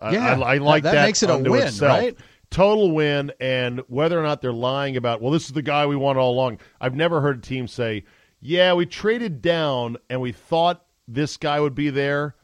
[0.00, 1.06] I, Yeah, I, I like that that.
[1.06, 1.90] makes it a win, itself.
[1.98, 2.16] right?
[2.50, 5.96] Total win, and whether or not they're lying about, well, this is the guy we
[5.96, 6.58] want all along.
[6.80, 8.04] I've never heard a team say,
[8.40, 12.34] "Yeah, we traded down and we thought this guy would be there,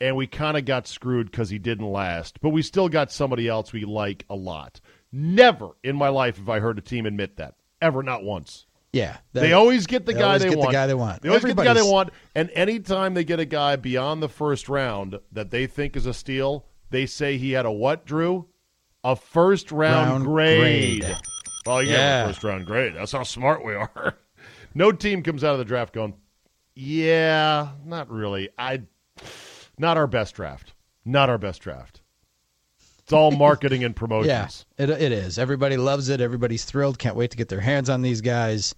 [0.00, 3.46] and we kind of got screwed because he didn't last, but we still got somebody
[3.48, 4.80] else we like a lot."
[5.12, 7.54] Never in my life have I heard a team admit that.
[7.80, 8.66] Ever, not once.
[8.92, 10.72] Yeah, They always get the they guy always they get the want.
[10.72, 11.22] guy they want.
[11.22, 12.10] They always get the guy they want.
[12.34, 16.12] And anytime they get a guy beyond the first round that they think is a
[16.12, 18.48] steal, they say he had a what, Drew?
[19.02, 21.00] A first round, Round grade.
[21.00, 21.16] grade.
[21.64, 22.26] Well, yeah, Yeah.
[22.26, 22.94] first round grade.
[22.94, 24.14] That's how smart we are.
[24.74, 26.12] no team comes out of the draft going,
[26.74, 28.50] yeah, not really.
[28.58, 28.82] I,
[29.78, 30.74] not our best draft.
[31.04, 32.02] Not our best draft.
[33.02, 34.66] It's all marketing and promotions.
[34.78, 35.38] Yeah, it, it is.
[35.38, 36.20] Everybody loves it.
[36.20, 36.98] Everybody's thrilled.
[36.98, 38.74] Can't wait to get their hands on these guys.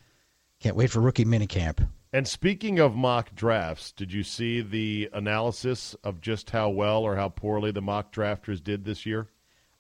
[0.65, 1.87] Can't wait for rookie minicamp.
[2.15, 7.17] And speaking of mock drafts, did you see the analysis of just how well or
[7.17, 9.29] how poorly the mock drafters did this year?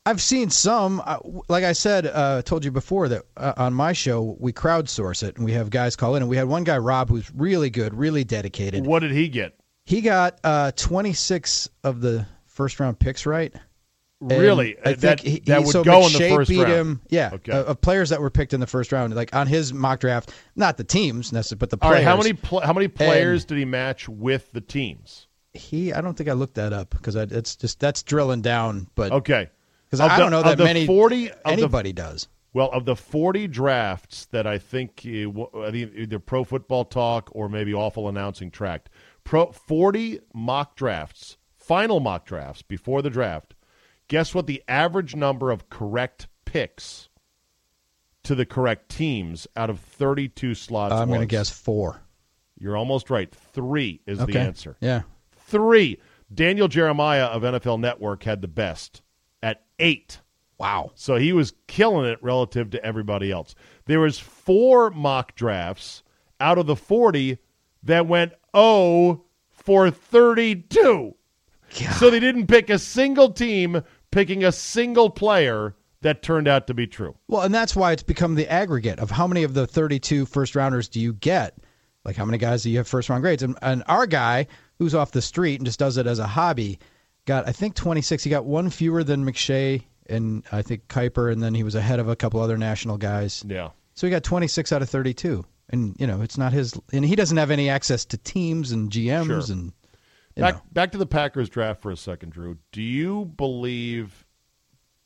[0.04, 1.00] I've seen some.
[1.02, 5.22] Uh, like I said, uh, told you before that uh, on my show we crowdsource
[5.22, 6.22] it and we have guys call in.
[6.22, 8.84] And we had one guy, Rob, who's really good, really dedicated.
[8.84, 9.58] What did he get?
[9.86, 13.54] He got uh, 26 of the first round picks right.
[14.20, 14.76] And Really?
[14.78, 16.72] I Uh, that think he, that would so go in the first beat round.
[16.72, 17.00] him.
[17.08, 17.52] Yeah, Okay.
[17.52, 20.32] uh, of players that were picked in the first round, like on his mock draft,
[20.56, 21.94] not the teams necessarily, but the players.
[21.96, 25.26] right, how many pl- how many players did he match with the teams?
[25.52, 28.88] He, I don't think I looked that up because it's just that's drilling down.
[28.94, 29.50] But Okay.
[29.86, 32.28] because I don't know that many 40 of the- anybody does.
[32.52, 37.28] Well, of the 40 drafts that I think uh, I think either Pro Football Talk
[37.32, 38.90] or maybe Awful Announcing tracked,
[39.24, 43.53] pro 40 mock drafts, final mock drafts before the draft.
[44.08, 47.08] Guess what the average number of correct picks
[48.24, 52.00] to the correct teams out of 32 slots I'm going to guess four.
[52.58, 53.30] You're almost right.
[53.34, 54.32] 3 is Okay.
[54.32, 54.76] the answer.
[54.80, 55.02] Yeah.
[55.46, 55.98] Three.
[56.32, 59.02] Daniel Jeremiah of NFL Network had the best
[59.42, 60.20] at eight.
[60.58, 60.92] Wow.
[60.94, 63.54] So he was killing it relative to everybody else.
[63.86, 66.02] There was four mock drafts
[66.40, 67.38] out of the 40
[67.82, 71.14] that went 0 for 32.
[71.98, 73.82] So they didn't pick a single team
[74.14, 77.14] picking a single player that turned out to be true.
[77.28, 80.54] Well, and that's why it's become the aggregate of how many of the 32 first
[80.54, 81.58] rounders do you get?
[82.04, 83.42] Like how many guys do you have first round grades?
[83.42, 84.46] And, and our guy,
[84.78, 86.78] who's off the street and just does it as a hobby,
[87.24, 88.22] got I think 26.
[88.24, 91.98] He got one fewer than McShay and I think Kiper, and then he was ahead
[91.98, 93.42] of a couple other national guys.
[93.48, 93.70] Yeah.
[93.94, 95.44] So he got 26 out of 32.
[95.70, 98.90] And you know, it's not his, and he doesn't have any access to teams and
[98.90, 99.56] GMs Sure.
[99.56, 99.72] and
[100.36, 100.62] Back know.
[100.72, 102.58] back to the Packers draft for a second, Drew.
[102.72, 104.24] Do you believe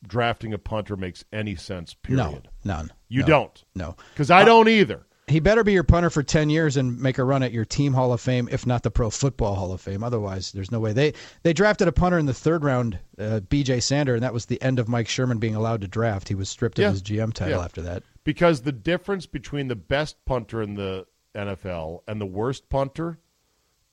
[0.07, 1.93] drafting a punter makes any sense.
[1.93, 2.17] Period.
[2.17, 2.91] No, none.
[3.09, 3.27] You No.
[3.27, 3.63] don't.
[3.75, 3.95] No.
[4.13, 5.05] Because I don't either.
[5.27, 7.93] He better be your punter for 10 years and make a run at your team
[7.93, 10.03] Hall of Fame, if not the Pro Football Hall of Fame.
[10.03, 10.91] Otherwise, there's no way.
[10.93, 11.13] They
[11.43, 13.81] they drafted a punter in the third round, uh, B.J.
[13.81, 16.29] Sander, and that was the end of Mike Sherman being allowed to draft.
[16.29, 16.87] He was stripped Yeah.
[16.87, 17.65] of his GM title Yeah.
[17.65, 18.01] after that.
[18.23, 21.05] Because the difference between the best punter in the
[21.35, 23.19] NFL and the worst punter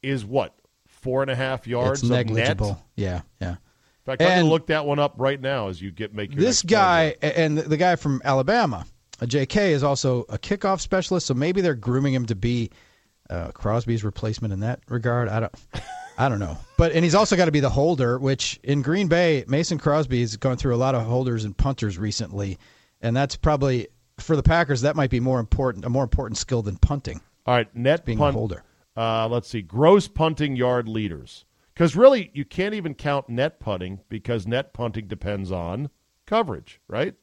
[0.03, 0.55] is what?
[1.07, 2.27] Four and a half yards it's of net?
[2.27, 2.83] negligible.
[2.97, 3.51] Yeah, yeah.
[3.51, 3.57] In
[4.05, 6.63] fact, And- to look that one up right now as you get make your This
[6.63, 8.85] guy and the guy from Alabama,
[9.21, 11.27] uh, J.K., is also a kickoff specialist.
[11.27, 12.71] So maybe they're grooming him to be
[13.31, 15.29] uh, Crosby's replacement in that regard.
[15.29, 15.55] I don't,
[16.19, 16.57] I don't know.
[16.79, 20.21] But and he's also got to be the holder, which in Green Bay, Mason Crosby
[20.21, 22.59] has gone through a lot of holders and punters recently,
[23.01, 23.89] and that's probably
[24.19, 24.83] for the Packers.
[24.83, 27.21] That might be more important, a more important skill than punting.
[27.47, 28.35] All right, net being punt.
[28.35, 28.63] a holder.
[28.97, 31.45] Uh, let's see, gross punting yard leaders.
[31.75, 35.91] Because really, you can't even count net punting because net punting depends on
[36.25, 37.15] coverage, right?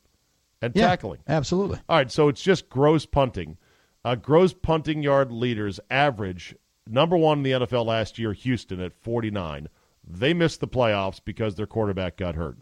[0.62, 1.20] And Yeah, tackling.
[1.28, 1.80] absolutely.
[1.90, 3.58] All right, so it's just gross punting.
[4.06, 6.56] Uh, gross punting yard leaders average
[6.88, 9.70] number one in the NFL last year, Houston at 49.
[10.06, 12.58] They missed the playoffs because their quarterback got hurt.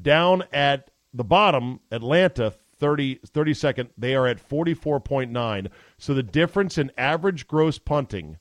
[0.00, 5.68] Down at the bottom, Atlanta, 30, 32nd, they are at 44.9.
[5.98, 8.38] So the difference in average gross punting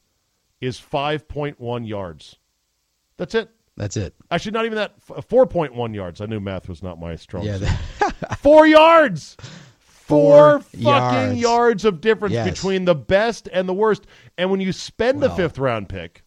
[0.61, 2.37] is 5.1 yards.
[3.17, 3.49] That's it.
[3.77, 4.13] That's it.
[4.29, 4.93] Actually, not even that.
[5.09, 6.21] Uh, 4.1 yards.
[6.21, 9.35] I knew math was not my strong Yeah, that- Four yards.
[9.79, 11.39] Four, Four fucking yards.
[11.39, 12.49] yards of difference Yes.
[12.49, 14.05] between the best and the worst.
[14.37, 15.35] And when you spend a Well.
[15.37, 16.23] fifth round pick,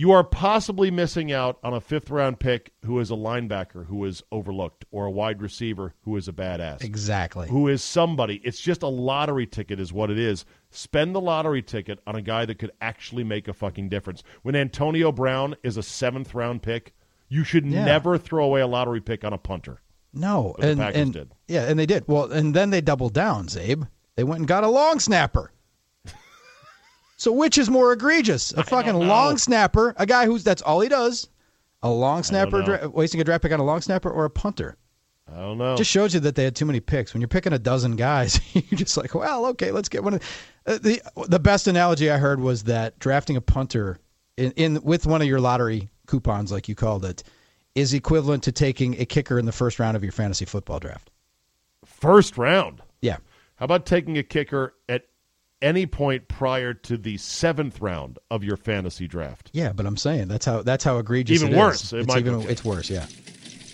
[0.00, 4.02] you are possibly missing out on a fifth round pick who is a linebacker who
[4.06, 6.82] is overlooked or a wide receiver who is a badass.
[6.82, 7.46] exactly.
[7.48, 8.40] Who is somebody.
[8.42, 10.46] It's just a lottery ticket, is what it is.
[10.70, 14.22] Spend the lottery ticket on a guy that could actually make a fucking difference.
[14.40, 16.94] When Antonio Brown is a seventh round pick,
[17.28, 17.84] you should Yeah.
[17.84, 19.82] never throw away a lottery pick on a punter.
[20.14, 21.30] No, But the and Packers and did.
[21.46, 22.04] yeah, and they did.
[22.08, 23.86] Well, and then they doubled down, Czabe.
[24.16, 25.52] They went and got a long snapper.
[27.20, 28.52] So which is more egregious?
[28.52, 31.28] A fucking long snapper, a guy who's that's all he does,
[31.82, 34.78] a long snapper dra- wasting a draft pick on a long snapper or a punter.
[35.30, 35.76] I don't know.
[35.76, 37.12] Just shows you that they had too many picks.
[37.12, 40.14] When you're picking a dozen guys, you're just like, well, okay, let's get one.
[40.14, 40.22] Of,
[40.66, 43.98] uh, the the best analogy I heard was that drafting a punter
[44.38, 47.22] in, in with one of your lottery coupons, like you called it,
[47.74, 51.10] is equivalent to taking a kicker in the first round of your fantasy football draft.
[51.84, 52.80] First round.
[53.02, 53.18] Yeah.
[53.56, 55.04] How about taking a kicker at
[55.62, 59.50] any point prior to the seventh round of your fantasy draft?
[59.52, 61.40] Yeah, but I'm saying that's how that's how egregious.
[61.40, 61.58] Even it is.
[61.58, 61.92] worse.
[61.92, 62.90] It It's might even it's worse.
[62.90, 63.06] Yeah.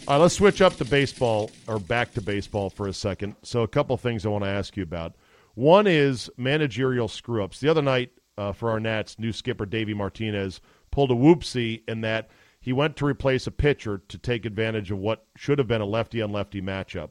[0.09, 3.34] All right, let's switch up to baseball or back to baseball for a second.
[3.43, 5.14] So, a couple things I want to ask you about.
[5.55, 7.59] One is managerial screw ups.
[7.61, 10.61] The other night uh, for our Nats, new skipper Davey Martinez
[10.91, 12.30] pulled a whoopsie in that
[12.61, 15.87] he went to replace a pitcher to take advantage of what should have been a
[15.87, 17.11] lefty on lefty matchup,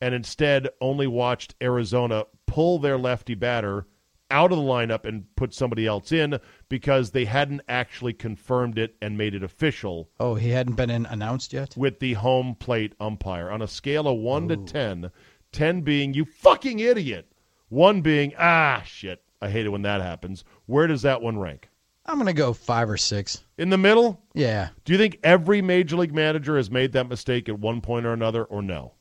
[0.00, 3.86] and instead only watched Arizona pull their lefty batter
[4.30, 8.96] out of the lineup and put somebody else in because they hadn't actually confirmed it
[9.02, 11.74] and made it official Oh, he hadn't been in announced yet.
[11.76, 15.10] with the home plate umpire on a scale of 1 to 10,
[15.52, 17.32] 10 being you fucking idiot,
[17.68, 19.22] 1 being ah shit.
[19.42, 20.44] I hate it when that happens.
[20.66, 21.68] Where does that one rank?
[22.06, 23.44] I'm gonna go five or six.
[23.56, 24.20] In the middle?
[24.34, 28.04] Yeah, Do you think every major league manager has made that mistake at one point
[28.06, 28.92] or another or no?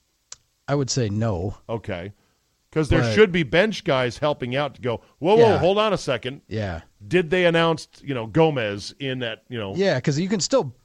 [0.67, 1.57] I would say no.
[1.67, 2.13] Okay.
[2.71, 5.57] Cuz there should be bench guys helping out to go, "Whoa, whoa, Yeah.
[5.57, 6.41] hold on a second.
[6.47, 10.39] Yeah, Did they announce, you know, Gomez in that, you know, yeah, because you can
[10.39, 10.75] still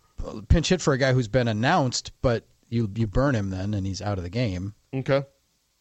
[0.48, 3.86] pinch hit for a guy who's been announced, but you you burn him then, and
[3.86, 4.74] he's out of the game.
[4.94, 5.24] okay.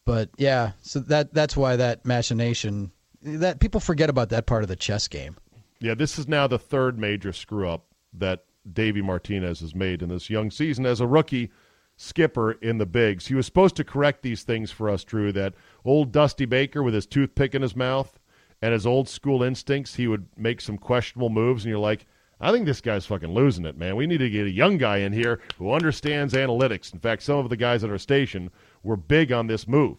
[0.04, 2.90] But yeah, so that that's why that machination
[3.22, 5.36] that people forget about that part of the chess game.
[5.80, 10.10] Yeah, this is now the third major screw up that Davy Martinez has made in
[10.10, 11.50] this young season as a rookie
[11.96, 13.28] skipper in the bigs.
[13.28, 16.94] He was supposed to correct these things for us, Drew, that old Dusty Baker with
[16.94, 18.18] his toothpick in his mouth
[18.62, 22.06] and his old school instincts, he would make some questionable moves, and you're like,
[22.40, 23.96] I think this guy's fucking losing it, man.
[23.96, 26.92] We need to get a young guy in here who understands analytics.
[26.92, 28.50] In fact, some of the guys at our station
[28.82, 29.98] were big on this move.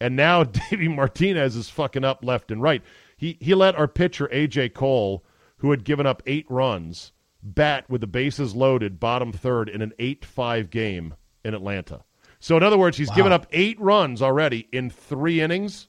[0.00, 2.82] And now Davey Martinez is fucking up left and right.
[3.16, 5.24] He he let our pitcher AJ Cole,
[5.58, 7.12] who had given up eight runs,
[7.42, 11.14] bat with the bases loaded, bottom third in an eight-five game
[11.44, 12.04] in Atlanta.
[12.42, 15.86] So in other words, he's given up eight runs already in three innings,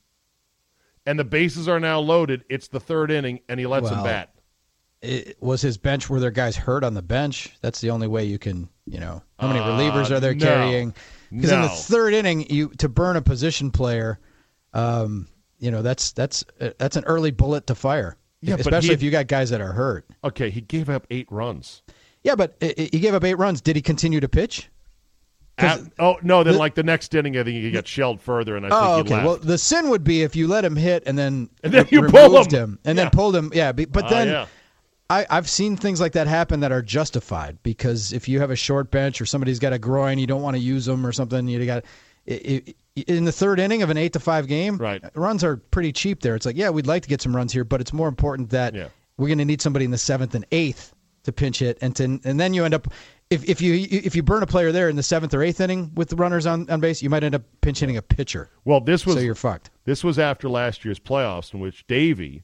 [1.04, 2.43] and the bases are now loaded.
[2.47, 4.36] It's the third inning, and he lets him bat.
[5.01, 7.51] It, was his bench were there guys hurt on the bench?
[7.62, 10.45] That's the only way you can you know how many Uh, relievers are there no.
[10.45, 10.93] carrying?
[11.32, 14.20] Because in the third inning, you to burn a position player,
[14.74, 15.28] um,
[15.58, 18.16] you know that's that's uh, that's an early bullet to fire.
[18.41, 20.06] Yeah, especially he- if you got guys that are hurt.
[20.24, 21.82] Okay, he gave up eight runs.
[22.24, 23.60] Yeah, but i- he gave up eight runs.
[23.60, 24.70] Did he continue to pitch?
[25.58, 26.43] At- oh no!
[26.43, 28.95] Then like the next inning, I think he got shelled further, and I think Oh,
[28.95, 29.14] he okay.
[29.14, 29.26] left.
[29.26, 31.99] Well, the sin would be if you let him hit and then And then you
[32.01, 32.51] removed pull him.
[32.51, 33.04] him and Yeah.
[33.04, 33.51] then pulled him.
[33.54, 34.45] Yeah, but Ah, then yeah.
[35.12, 38.56] I, I've seen things like that happen that are justified because if you have a
[38.56, 41.47] short bench or somebody's got a groin, you don't want to use them or something.
[41.47, 41.84] You got
[42.26, 44.78] in the third inning of an eight to five game.
[44.78, 45.04] Right.
[45.16, 46.36] runs are pretty cheap there.
[46.36, 48.74] It's like yeah, we'd like to get some runs here, but it's more important that
[48.74, 48.88] Yeah.
[49.18, 50.93] we're going to need somebody in the seventh and eighth
[51.24, 52.88] to pinch hit, and to, and then you end up.
[53.30, 55.91] If, if you if you burn a player there in the seventh or eighth inning
[55.95, 58.49] with the runners on, on base, you might end up pinch hitting a pitcher.
[58.63, 59.71] well, this was so you're fucked.
[59.86, 62.43] this was after last year's playoffs, in which Davy,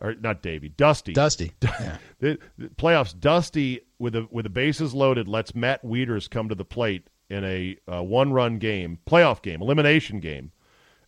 [0.00, 1.52] or not Davy, Dusty, Dusty.
[1.62, 1.96] Yeah.
[2.20, 6.54] the, the playoffs, Dusty with the with the bases loaded lets Matt Wieters come to
[6.54, 10.52] the plate in a uh, one run game, playoff game, elimination game,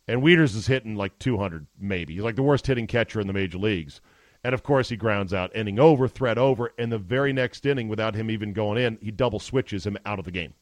[0.08, 2.14] and Wieters is hitting like 200 maybe.
[2.14, 4.00] He's like the worst hitting catcher in the major leagues,
[4.44, 7.88] and of course he grounds out, inning over, threat over, and the very next inning,
[7.88, 10.54] without him even going in, he double switches him out of the game.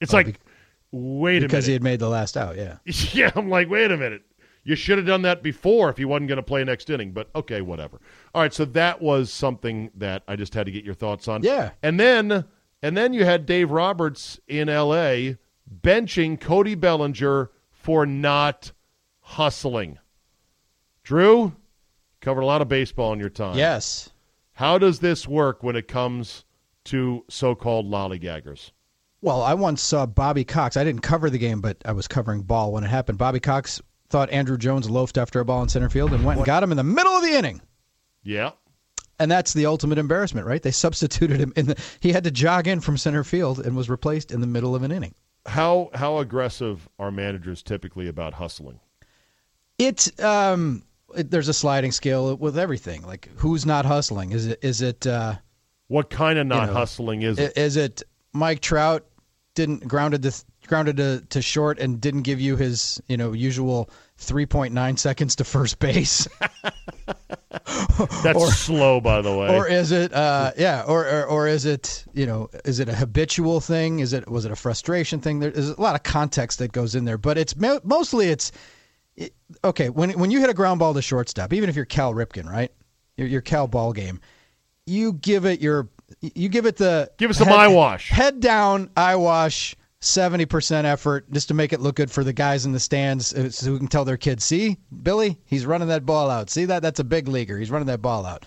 [0.00, 0.40] It's oh, like,
[0.92, 2.56] wait a minute, because he had made the last out.
[2.56, 2.78] Yeah.
[3.12, 4.22] yeah, I'm like, wait a minute.
[4.62, 7.30] You should have done that before if he wasn't going to play next inning, but
[7.34, 8.00] okay, whatever.
[8.34, 11.42] All right, so that was something that I just had to get your thoughts on.
[11.42, 11.70] Yeah.
[11.82, 12.44] And then
[12.82, 15.34] and then you had Dave Roberts in LA
[15.82, 18.72] benching Cody Bellinger for not
[19.20, 19.98] hustling.
[21.02, 21.54] Drew,
[22.20, 23.56] covered a lot of baseball in your time.
[23.56, 24.10] Yes.
[24.52, 26.44] How does this work when it comes
[26.84, 28.72] to so-called lollygaggers?
[29.22, 30.76] Well, I once saw Bobby Cox.
[30.76, 33.18] I didn't cover the game, but I was covering ball when it happened.
[33.18, 36.46] Bobby Cox thought Andruw Jones loafed after a ball in center field and went and
[36.46, 37.60] got him in the middle of the inning.
[38.22, 38.52] Yeah.
[39.18, 40.62] And that's the ultimate embarrassment, right?
[40.62, 41.82] They substituted him in the.
[42.00, 44.82] He had to jog in from center field and was replaced in the middle of
[44.82, 45.14] an inning.
[45.44, 48.80] How how aggressive are managers typically about hustling?
[49.78, 50.84] It's um,
[51.16, 53.02] it, there's a sliding scale with everything.
[53.02, 54.32] Like who's not hustling?
[54.32, 55.34] Is it is it uh,
[55.88, 57.56] What kind of not know, hustling is it?
[57.56, 58.02] is it
[58.32, 59.06] Mike Trout
[59.54, 60.32] didn't grounded to
[60.66, 63.90] grounded to, to short and didn't give you his you know usual
[64.20, 66.28] 3.9 seconds to first base
[68.22, 69.48] That's slow, by the way.
[69.48, 72.94] or is it uh yeah or, or or is it you know is it a
[72.94, 76.72] habitual thing is it was it a frustration thing there's a lot of context that
[76.72, 78.52] goes in there but it's mostly it's
[79.20, 82.12] it, okay when when you hit a ground ball to shortstop even if you're Cal
[82.12, 82.72] Ripken right?
[83.16, 84.20] Your, your Cal ball game
[84.86, 85.88] you give it your
[86.20, 88.08] you give it the Give it some eye wash.
[88.10, 92.64] head down eye wash 70% effort just to make it look good for the guys
[92.64, 96.06] in the stands uh, so we can tell their kids see Billy he's running that
[96.06, 96.48] ball out.
[96.48, 96.80] See that?
[96.82, 97.58] That's a big leaguer.
[97.58, 98.46] He's running that ball out.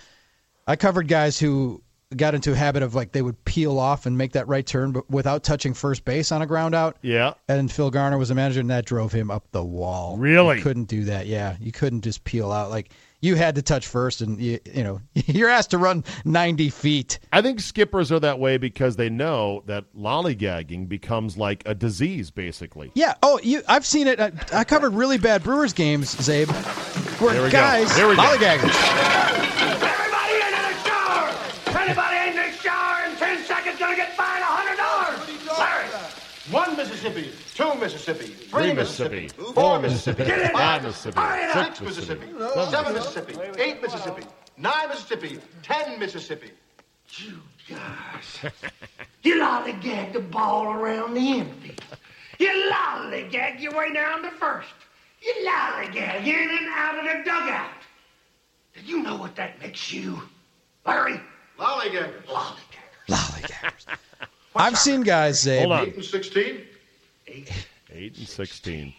[0.66, 1.84] I covered guys who
[2.18, 4.92] got into a habit of like they would peel off and make that right turn
[4.92, 7.34] but without touching first base on a ground out yeah.
[7.48, 10.18] and Phil Garner was a manager, and that drove him up the wall.
[10.18, 10.58] Really?
[10.58, 11.28] You couldn't do that.
[11.28, 12.70] Yeah, you couldn't just peel out.
[12.70, 12.92] Like
[13.22, 17.20] you had to touch first, and you, you know you're asked to run 90 feet.
[17.32, 22.32] I think skippers are that way because they know that lollygagging becomes like a disease,
[22.32, 22.92] basically.
[22.96, 23.16] Yeah.
[23.24, 23.62] Oh, you.
[23.68, 24.20] I've seen it.
[24.20, 26.52] I, I covered really bad Brewers games, Czabe,
[27.22, 27.58] where Here we go.
[27.58, 28.16] guys we go.
[28.16, 29.53] lollygaggers.
[37.04, 40.84] Mississippi, two Mississippi, three, Three Mississippi, four Mississippi, Get five!
[40.84, 41.66] Mississippi, Hurry it up!
[41.66, 44.24] six six Mississippi, Mississippi, seven Mississippi, eight Mississippi,
[44.58, 46.52] nine Mississippi, ten Mississippi.
[47.18, 47.40] You
[47.70, 48.52] guys.
[49.24, 51.80] You lollygag the ball around the infield.
[52.40, 54.68] You lollygag your way down to first.
[55.22, 57.70] You lollygag in and out of the dugout.
[58.76, 60.22] Do you know what that makes you?
[60.86, 61.22] Larry?
[61.58, 62.26] Lollygaggers.
[62.26, 63.08] Lollygaggers.
[63.08, 63.86] Lollygaggers.
[64.58, 65.60] I've seen guys, say.
[65.60, 65.88] Hold on.
[65.88, 66.64] Eight and sixteen.
[67.28, 68.94] Eight and sixteen.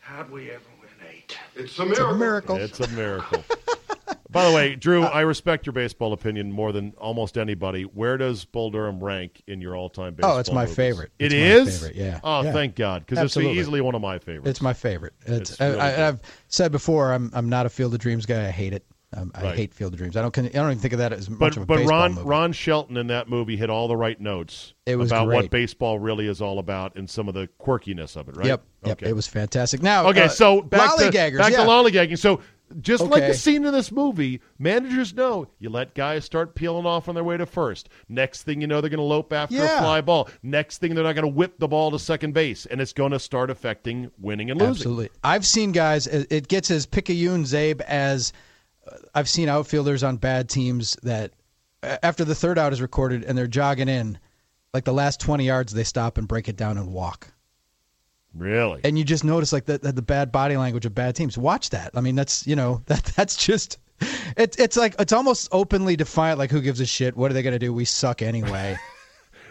[0.00, 1.36] How'd we ever win eight?
[1.54, 2.16] It's a It's a miracle.
[2.16, 2.56] miracle.
[2.56, 3.44] It's a miracle.
[4.30, 7.82] By the way, Drew, I respect your baseball opinion more than almost anybody.
[7.84, 10.36] Where does Bull Durham rank in your all-time baseball?
[10.36, 10.76] Oh, it's my movies?
[10.76, 11.12] favorite.
[11.18, 11.40] It It's my
[11.72, 11.80] is?
[11.80, 12.20] favorite, yeah.
[12.22, 12.52] Oh, Yeah.
[12.52, 14.48] thank God, because it's easily one of my favorites.
[14.50, 15.14] It's my favorite.
[15.24, 16.00] It's, It's really I, good.
[16.00, 18.46] I, I've said before, I'm I'm not a Field of Dreams guy.
[18.46, 18.84] I hate it.
[19.16, 19.56] Um, I Right.
[19.56, 20.16] hate Field of Dreams.
[20.18, 20.36] I don't.
[20.38, 22.28] I don't even think of that as much but of a but baseball Ron movie.
[22.28, 25.98] Ron Shelton in that movie hit all the right notes It was about what baseball
[25.98, 28.46] really is all about and some of the quirkiness of it, right?
[28.46, 28.62] Yep.
[28.84, 29.02] Yep.
[29.04, 29.82] It was fantastic.
[29.82, 31.48] Now, Okay, uh, so back to back yeah.
[31.48, 32.18] to lollygagging.
[32.18, 32.40] So
[32.82, 37.08] just like the scene in this movie, managers know you let guys start peeling off
[37.08, 37.88] on their way to first.
[38.10, 40.28] Next thing you know, they're going to lope after a fly ball.
[40.42, 43.12] Next thing, they're not going to whip the ball to second base, and it's going
[43.12, 44.72] to start affecting winning and losing.
[44.72, 45.08] Absolutely.
[45.24, 46.06] I've seen guys.
[46.06, 48.34] It gets as picayune Czabe as
[49.18, 51.32] I've seen outfielders on bad teams that
[51.82, 54.18] after the third out is recorded and they're jogging in,
[54.72, 57.28] like the last twenty yards, they stop and break it down and walk.
[58.34, 58.80] Really?
[58.84, 61.36] and you just notice like the, the bad body language of bad teams.
[61.38, 61.90] Watch that.
[61.94, 63.78] I mean, that's you know that that's just
[64.36, 66.38] it's it's like it's almost openly defiant.
[66.38, 67.16] Like who gives a shit?
[67.16, 67.72] What are they going to do?
[67.72, 68.76] We suck anyway.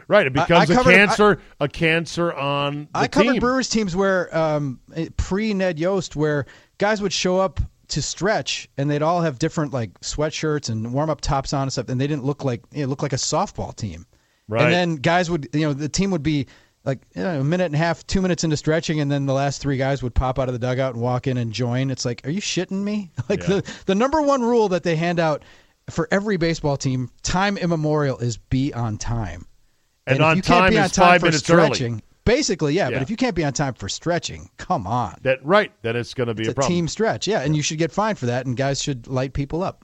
[0.09, 3.39] Right, it I- becomes I a covered- cancer, a cancer on the I covered team.
[3.41, 4.79] Brewers teams where um,
[5.17, 6.45] pre Ned Yost, where
[6.77, 7.59] guys would show up
[7.89, 11.71] to stretch and they'd all have different like sweatshirts and warm up tops on and
[11.71, 14.05] stuff, and they didn't look like it looked like a softball team.
[14.47, 14.63] Right.
[14.63, 16.47] And then guys would, you know, the team would be
[16.85, 19.33] like you know, a minute and a half, two minutes into stretching, and then the
[19.33, 21.89] last three guys would pop out of the dugout and walk in and join.
[21.91, 23.11] It's like, are you shitting me?
[23.29, 23.47] Like Yeah.
[23.47, 25.43] the the number one rule that they hand out
[25.89, 29.45] for every baseball team, time immemorial, is be on time.
[30.05, 32.01] And if on you can't time is on time five for minutes early.
[32.27, 32.95] Basically, yeah, Yeah.
[32.97, 35.17] But if you can't be on time for stretching, come on.
[35.23, 36.73] That right, then it's going to be It's a a problem.
[36.73, 39.63] team stretch, yeah, and you should get fined for that, and guys should light people
[39.63, 39.83] up.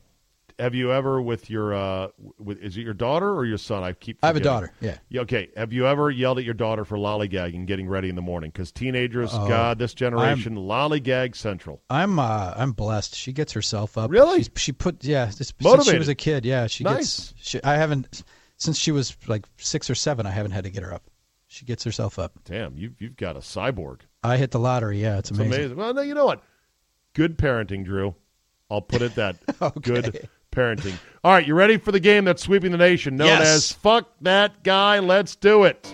[0.60, 3.84] Have you ever with your uh with is it your daughter or your son?
[3.84, 4.98] I keep I have a daughter, yeah.
[5.10, 5.50] Yeah, Okay.
[5.58, 8.52] Have you ever yelled at your daughter for lollygagging getting ready in the morning?
[8.52, 11.82] Because teenagers, Oh, God, this generation, lollygag central.
[11.90, 13.16] I'm uh, I'm blessed.
[13.16, 14.12] She gets herself up.
[14.12, 14.40] Really?
[14.44, 15.26] She's, she put yeah.
[15.26, 16.68] Just, since she was a kid, yeah.
[16.68, 17.32] She Nice.
[17.32, 17.34] gets.
[17.50, 18.22] She, I haven't
[18.58, 20.28] since she was like six or seven.
[20.28, 21.04] I haven't had to get her up.
[21.54, 22.32] She gets herself up.
[22.46, 24.00] Damn, you've you've got a cyborg.
[24.24, 25.00] I hit the lottery.
[25.00, 25.54] Yeah, it's It's amazing.
[25.60, 25.78] amazing.
[25.78, 26.42] Well, no, you know what?
[27.14, 28.16] Good parenting, Drew.
[28.72, 29.36] I'll put it that.
[29.84, 30.96] Good parenting.
[31.24, 33.48] All right, you ready for the game that's sweeping the nation, known Yes.
[33.48, 34.98] as "Fuck That Guy"?
[34.98, 35.94] Let's do it.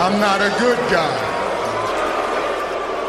[0.00, 1.24] I'm not a good guy.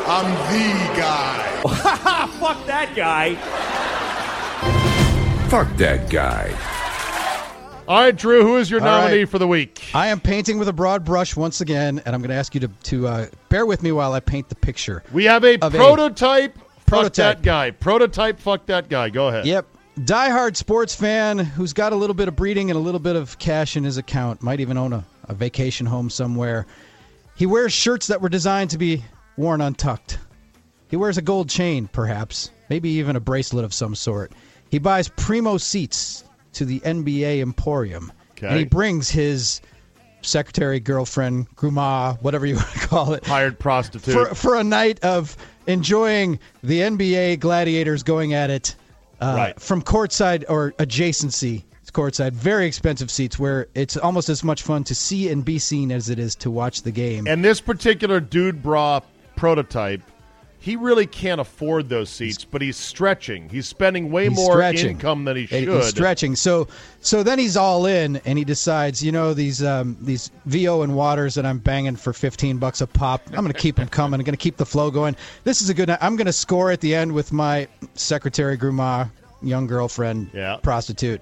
[0.08, 1.46] I'm the guy.
[2.40, 3.36] Fuck that guy.
[5.50, 6.56] Fuck that guy.
[7.88, 8.44] All right, Drew.
[8.44, 9.30] Who is your All nominee right.
[9.30, 9.84] for the week?
[9.96, 12.62] I am painting with a broad brush once again, and I'm going to ask you
[12.62, 15.02] to to uh, bear with me while I paint the picture.
[15.12, 16.56] We have a Of a- prototype.
[16.56, 17.38] Fuck Prototype.
[17.38, 17.72] that guy.
[17.72, 18.40] Prototype.
[18.40, 19.10] Fuck that guy.
[19.10, 19.46] Go ahead.
[19.48, 19.66] Yep.
[20.02, 23.38] Diehard sports fan who's got a little bit of breeding and a little bit of
[23.40, 24.42] cash in his account.
[24.44, 26.66] Might even own a, a vacation home somewhere.
[27.36, 29.04] He wears shirts that were designed to be
[29.38, 30.20] worn untucked.
[30.90, 34.32] He wears a gold chain, perhaps, maybe even a bracelet of some sort.
[34.70, 38.12] He buys primo seats to the NBA Emporium.
[38.42, 39.60] And he brings his
[40.22, 44.14] secretary, girlfriend, grandma, whatever you want to call it, Hired prostitute.
[44.14, 45.36] for for a night of
[45.68, 48.76] enjoying the NBA gladiators going at it
[49.22, 49.60] uh, Right.
[49.60, 52.32] from courtside or adjacency to courtside.
[52.34, 56.10] Very expensive seats where it's almost as much fun to see and be seen as
[56.10, 57.28] it is to watch the game.
[57.28, 59.02] And this particular dude bra
[59.36, 60.02] prototype,
[60.62, 63.48] he really can't afford those seats, but he's stretching.
[63.48, 64.90] He's spending way He's more stretching.
[64.92, 65.68] income than he should.
[65.70, 66.36] He's stretching.
[66.36, 66.68] So
[67.00, 70.96] so then he's all in and he decides, you know, these um, these VO and
[70.96, 73.22] waters that I'm banging for 15 bucks a pop.
[73.28, 74.20] I'm going to keep them coming.
[74.20, 75.16] I'm going to keep the flow going.
[75.46, 76.00] This is a good night.
[76.02, 79.06] I'm going to score at the end with my secretary grandma,
[79.42, 80.58] young girlfriend, Yeah.
[80.62, 81.22] prostitute.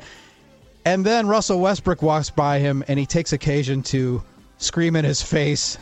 [0.84, 4.24] And then Russell Westbrook walks by him and he takes occasion to
[4.58, 5.78] scream in his face.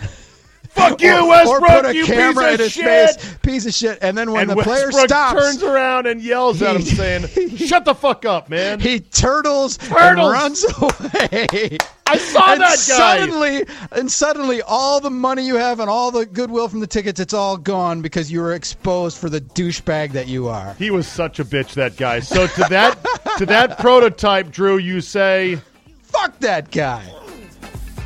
[0.76, 1.62] Fuck you, or, Westbrook!
[1.62, 2.86] or put a you camera piece in of his shit!
[3.22, 3.38] face.
[3.42, 4.00] Piece of shit.
[4.02, 7.86] And then when and the player stops, turns around and yells at him, saying, "Shut
[7.86, 10.00] the fuck up, man!" he turtles, Turtles!
[10.00, 11.78] and runs away.
[12.08, 13.20] I saw and that guy.
[13.20, 17.20] Suddenly, and suddenly, all the money you have and all the goodwill from the tickets,
[17.20, 20.76] it's all gone because you were exposed for the douchebag that you are.
[20.76, 22.20] He was such a bitch, that guy.
[22.20, 23.00] So to that
[23.40, 25.60] to that prototype, Drew, you say,
[26.04, 27.12] Fuck that guy.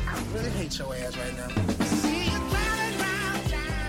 [0.08, 1.19] I really hate your ass right now.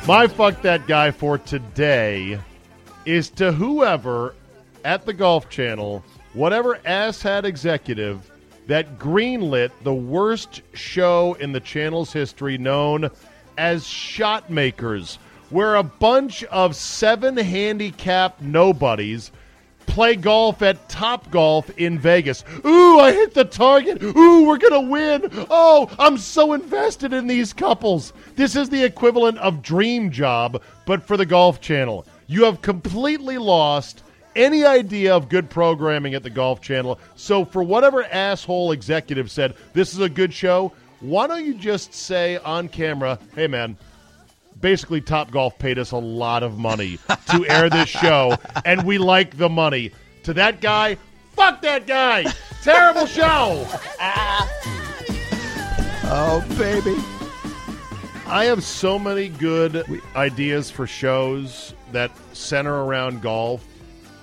[0.07, 2.39] My fuck that guy for today
[3.05, 4.33] is to whoever
[4.83, 8.31] at the Golf Channel, whatever asshat executive
[8.65, 13.11] that greenlit the worst show in the channel's history known
[13.59, 15.19] as Shot Makers,
[15.51, 19.31] where a bunch of seven handicap nobodies
[19.85, 22.43] play golf at Top Golf in Vegas.
[22.65, 24.01] Ooh, I hit the target.
[24.01, 25.29] Ooh, we're going to win.
[25.49, 28.13] Oh, I'm so invested in these couples.
[28.35, 32.05] This is the equivalent of Dream Job, but for the Golf Channel.
[32.27, 34.03] You have completely lost
[34.35, 36.99] any idea of good programming at the Golf Channel.
[37.15, 40.71] So, for whatever asshole executive said, this is a good show,
[41.01, 43.77] why don't you just say on camera, hey, man,
[44.61, 46.99] basically Top Golf paid us a lot of money
[47.31, 49.91] to air this show, and we like the money.
[50.23, 50.97] To that guy,
[51.33, 52.31] fuck that guy.
[52.63, 53.67] Terrible show.
[56.13, 56.93] Oh, baby.
[58.27, 63.65] I have so many good ideas for shows that center around golf.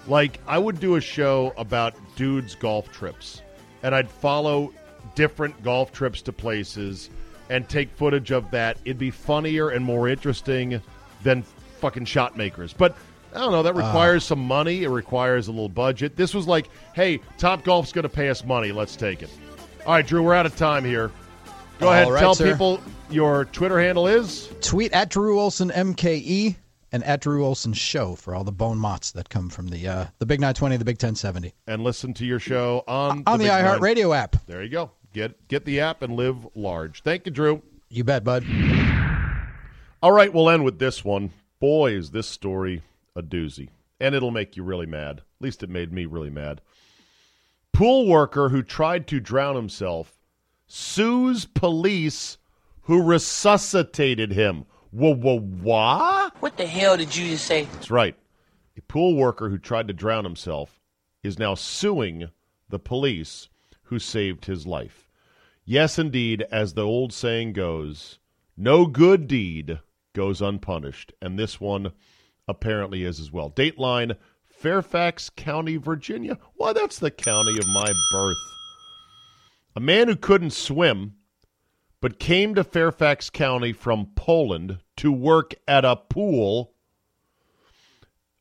[0.07, 3.41] Like, I would do a show about dudes' golf trips,
[3.83, 4.75] and I'd follow
[5.15, 7.09] different golf trips to places
[7.51, 8.79] and take footage of that.
[8.85, 10.81] It'd be funnier and more interesting
[11.23, 11.43] than
[11.81, 12.73] fucking shot makers.
[12.73, 12.97] But
[13.35, 16.17] I don't know, that requires some money, it requires a little budget.
[16.17, 18.73] This was like, hey, Top Golf's going to pay us money.
[18.73, 19.31] Let's take it.
[19.87, 21.11] All right, Drew, we're out of time here.
[21.79, 22.51] Go ahead, right, tell sir.
[22.51, 22.81] people
[23.11, 24.49] your Twitter handle is.
[24.61, 26.57] Tweet at Drew Olson MKE.
[26.91, 30.07] and at Drew Olson Show for all the bone mots that come from the uh,
[30.19, 31.53] the Big 920, the Big 1070.
[31.67, 34.37] And listen to your show on On the Nine- iHeartRadio app.
[34.47, 34.91] There you go.
[35.19, 37.03] Get get the app and live large.
[37.03, 37.61] Thank you, Drew.
[37.89, 38.45] You bet, bud.
[40.01, 41.33] All right, we'll end with this one.
[41.59, 42.85] Boy, is this story
[43.17, 43.71] a doozy.
[43.99, 45.19] And it'll make you really mad.
[45.19, 46.61] At least it made me really mad.
[47.73, 50.17] Pool worker who tried to drown himself
[50.69, 52.39] sues police
[52.83, 54.67] who resuscitated him.
[54.93, 56.41] Whoa, whoa, what?
[56.41, 57.65] What the hell did you just say?
[57.73, 58.15] That's right.
[58.77, 60.81] A pool worker who tried to drown himself
[61.25, 62.31] is now suing
[62.69, 63.49] the police
[63.83, 65.08] who saved his life.
[65.71, 68.21] Yes, indeed, as the old saying goes,
[68.57, 69.81] no good deed
[70.15, 71.13] goes unpunished.
[71.21, 71.93] And this one
[72.49, 73.51] apparently is as well.
[73.51, 74.17] Dateline,
[74.47, 76.39] Fairfax County, Virginia.
[76.55, 78.39] Why, that's the county of my birth.
[79.77, 81.17] A man who couldn't swim
[82.01, 86.73] but came to Fairfax County from Poland to work at a pool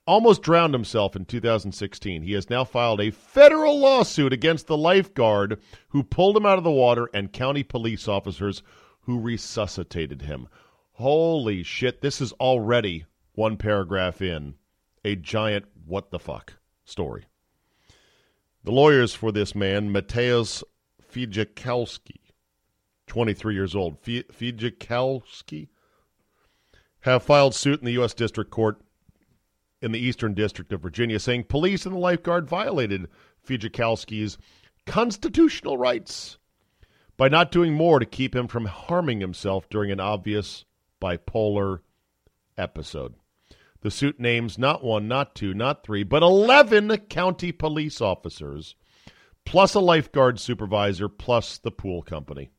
[0.07, 2.23] almost drowned himself in 2016.
[2.23, 6.63] He has now filed a federal lawsuit against the lifeguard who pulled him out of
[6.63, 8.63] the water and county police officers
[9.01, 10.47] who resuscitated him.
[10.93, 14.55] Holy shit, this is already one paragraph in
[15.05, 16.53] a giant what the fuck
[16.85, 17.25] story.
[18.63, 20.63] The lawyers for this man, Mateusz
[21.13, 22.31] Fijalkowski,
[23.05, 25.67] 23 years old, Fijalkowski,
[27.01, 28.13] have filed suit in the U.S.
[28.13, 28.81] District Court
[29.81, 33.07] in the Eastern District of Virginia, saying police and the lifeguard violated
[33.47, 34.37] Fijalkowski's
[34.85, 36.37] constitutional rights
[37.17, 40.65] by not doing more to keep him from harming himself during an obvious
[41.01, 41.79] bipolar
[42.57, 43.15] episode.
[43.81, 48.75] The suit names not one, not two, not three, but 11 county police officers,
[49.45, 52.49] plus a lifeguard supervisor, plus the pool company.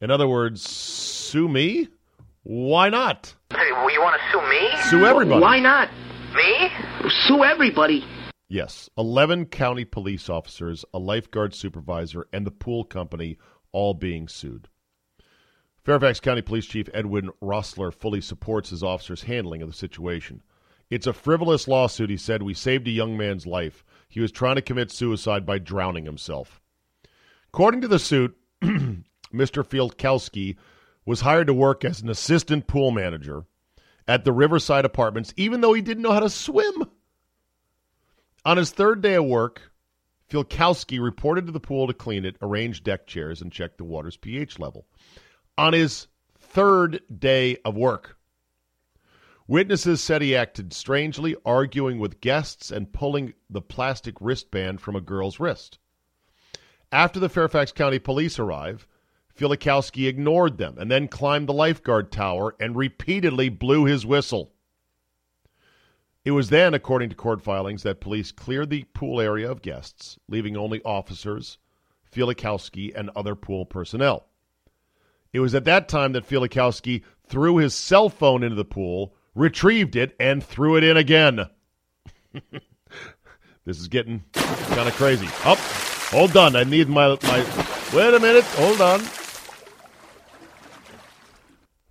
[0.00, 1.88] In other words, sue me?
[2.42, 3.34] Why not?
[3.50, 4.82] Hey, well, you want to sue me?
[4.90, 5.40] Sue everybody.
[5.40, 5.88] Why not?
[6.34, 6.70] Me?
[7.08, 8.04] Sue everybody.
[8.48, 13.38] Yes, 11 county police officers, a lifeguard supervisor, and the pool company
[13.72, 14.68] all being sued.
[15.84, 20.42] Fairfax County Police Chief Edwin Roessler fully supports his officers' handling of the situation.
[20.90, 22.42] It's a frivolous lawsuit, he said.
[22.42, 23.84] We saved a young man's life.
[24.08, 26.60] He was trying to commit suicide by drowning himself.
[27.48, 29.64] According to the suit, Mr.
[29.64, 30.56] Fielkowski
[31.04, 33.44] was hired to work as an assistant pool manager
[34.08, 36.90] at the Riverside Apartments, even though he didn't know how to swim.
[38.44, 39.72] On his third day of work,
[40.30, 44.16] Filkowski reported to the pool to clean it, arrange deck chairs, and check the water's
[44.16, 44.86] pH level.
[45.58, 48.16] On his third day of work,
[49.48, 55.00] witnesses said he acted strangely, arguing with guests and pulling the plastic wristband from a
[55.00, 55.78] girl's wrist.
[56.92, 58.86] After the Fairfax County police arrived,
[59.36, 64.52] Filikowski ignored them and then climbed the lifeguard tower and repeatedly blew his whistle.
[66.24, 70.18] It was then, according to court filings, that police cleared the pool area of guests,
[70.28, 71.58] leaving only officers,
[72.10, 74.26] Filikowski, and other pool personnel.
[75.32, 79.94] It was at that time that Filikowski threw his cell phone into the pool, retrieved
[79.94, 81.46] it, and threw it in again.
[83.64, 85.26] this is getting kind of crazy.
[85.44, 86.56] Up, oh, hold on.
[86.56, 87.46] I need my my.
[87.94, 88.44] Wait a minute.
[88.44, 89.25] Hold on.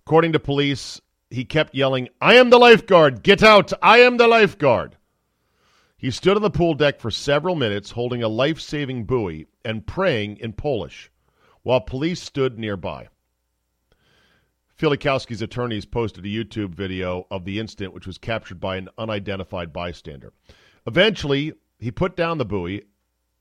[0.08, 1.01] According to police,
[1.32, 3.24] he kept yelling, I am the lifeguard!
[3.24, 3.74] Get out!
[3.82, 4.97] I am the lifeguard!
[5.97, 9.88] He stood on the pool deck for several minutes holding a life saving buoy and
[9.88, 11.10] praying in Polish,
[11.64, 13.08] while police stood nearby.
[14.78, 19.74] Filikowski's attorneys posted a YouTube video of the incident, which was captured by an unidentified
[19.74, 20.34] bystander.
[20.86, 22.84] Eventually, he put down the buoy,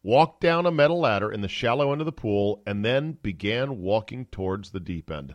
[0.02, 3.80] walked down a metal ladder in the shallow end of the pool, and then began
[3.80, 5.34] walking towards the deep end.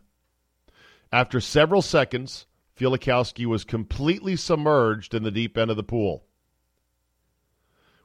[1.12, 2.46] After several seconds,
[2.78, 6.26] Filikowski was completely submerged in the deep end of the pool.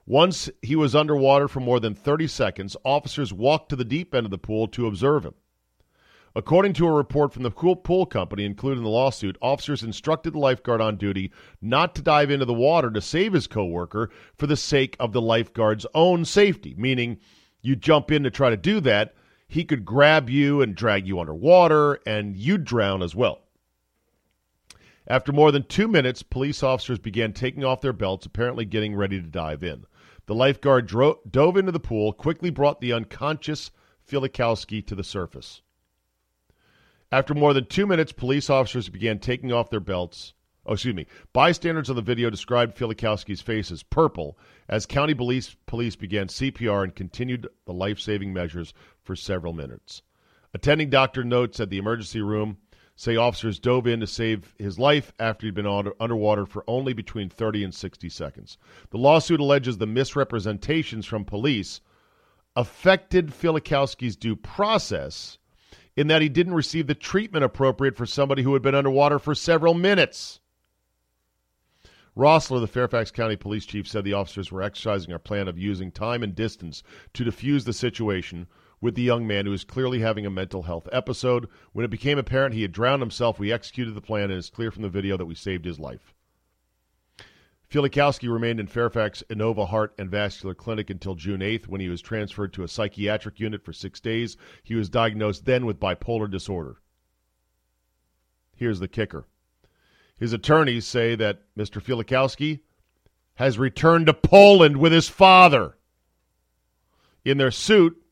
[0.07, 4.27] Once he was underwater for more than 30 seconds, officers walked to the deep end
[4.27, 5.35] of the pool to observe him.
[6.37, 10.41] According to a report from the pool company included in the lawsuit, officers instructed the
[10.41, 11.31] lifeguard on duty
[11.63, 15.23] not to dive into the water to save his coworker for the sake of the
[15.23, 17.19] lifeguard's own safety, meaning
[17.63, 19.15] you jump in to try to do that,
[19.47, 23.41] he could grab you and drag you underwater, and you'd drown as well.
[25.07, 29.21] After more than two minutes, police officers began taking off their belts, apparently getting ready
[29.21, 29.85] to dive in.
[30.27, 33.71] The lifeguard dro- dove into the pool, quickly brought the unconscious
[34.09, 35.61] Filikowski to the surface.
[37.13, 40.33] After more than two minutes, police officers began taking off their belts.
[40.67, 41.07] Oh, excuse me.
[41.35, 44.39] Bystanders on the video described Filikowski's face as purple
[44.69, 48.73] as county police, police began CPR and continued the life saving measures
[49.05, 50.03] for several minutes.
[50.53, 52.59] Attending doctor notes at the emergency room
[52.97, 56.93] say officers dove in to save his life after he'd been under, underwater for only
[56.93, 58.57] between 30 and 60 seconds.
[58.91, 61.81] The lawsuit alleges the misrepresentations from police
[62.57, 65.39] affected Filikowski's due process
[65.97, 69.35] in that he didn't receive the treatment appropriate for somebody who had been underwater for
[69.35, 70.41] several minutes.
[72.17, 75.91] Roessler, the Fairfax County Police Chief, said the officers were exercising our plan of using
[75.91, 78.47] time and distance to defuse the situation
[78.85, 81.49] with the young man who was clearly having a mental health episode.
[81.73, 84.71] When it became apparent he had drowned himself, we executed the plan, and it's clear
[84.71, 86.13] from the video that we saved his life.
[87.71, 92.03] Filikowski remained in Fairfax Inova Heart and Vascular Clinic until June 8th when he was
[92.03, 94.37] transferred to a psychiatric unit for six days.
[94.63, 96.77] He was diagnosed then with bipolar disorder.
[98.55, 99.27] Here's the kicker
[100.19, 101.83] his attorneys say that Mr.
[101.83, 102.61] Filikowski
[103.37, 105.79] has returned to Poland with his father.
[107.25, 108.04] In their suit,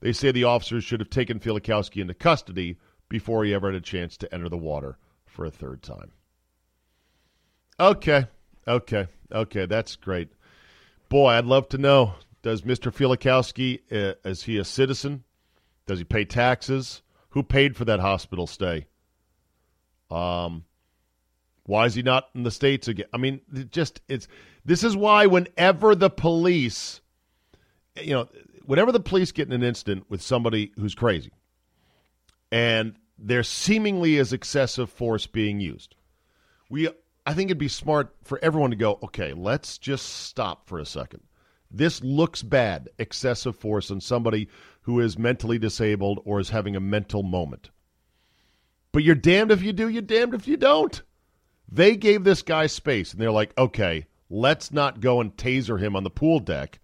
[0.00, 2.76] they say the officers should have taken Filikowski into custody
[3.08, 6.12] before he ever had a chance to enter the water for a third time.
[7.80, 8.26] Okay,
[8.66, 10.30] okay, okay, that's great.
[11.08, 12.92] Boy, I'd love to know does Mr.
[12.92, 15.24] Filikowski, uh, is he a citizen?
[15.86, 17.02] Does he pay taxes?
[17.30, 18.86] Who paid for that hospital stay?
[20.10, 20.64] Um,
[21.64, 23.06] why is he not in the states again?
[23.12, 24.28] I mean, it just it's
[24.64, 27.00] this is why whenever the police,
[28.00, 28.28] you know,
[28.68, 31.32] whenever the police get in an incident with somebody who's crazy,
[32.52, 35.94] and there seemingly is excessive force being used,
[36.68, 36.86] we
[37.24, 40.84] I think it'd be smart for everyone to go, okay, let's just stop for a
[40.84, 41.22] second.
[41.70, 44.48] This looks bad, excessive force on somebody
[44.82, 47.70] who is mentally disabled or is having a mental moment.
[48.92, 51.02] But you're damned if you do, you're damned if you don't.
[51.70, 55.96] They gave this guy space, and they're like, okay, let's not go and taser him
[55.96, 56.80] on the pool deck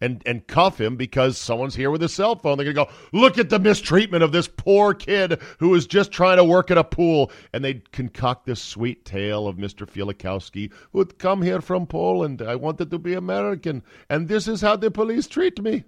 [0.00, 2.56] and, and cuff him because someone's here with a cell phone.
[2.56, 6.36] They're to go, look at the mistreatment of this poor kid who is just trying
[6.36, 7.32] to work at a pool.
[7.52, 9.88] And they concoct this sweet tale of Mr.
[9.88, 12.42] Filikowski, who had come here from Poland.
[12.42, 15.84] I wanted to be American, and this is how the police treat me.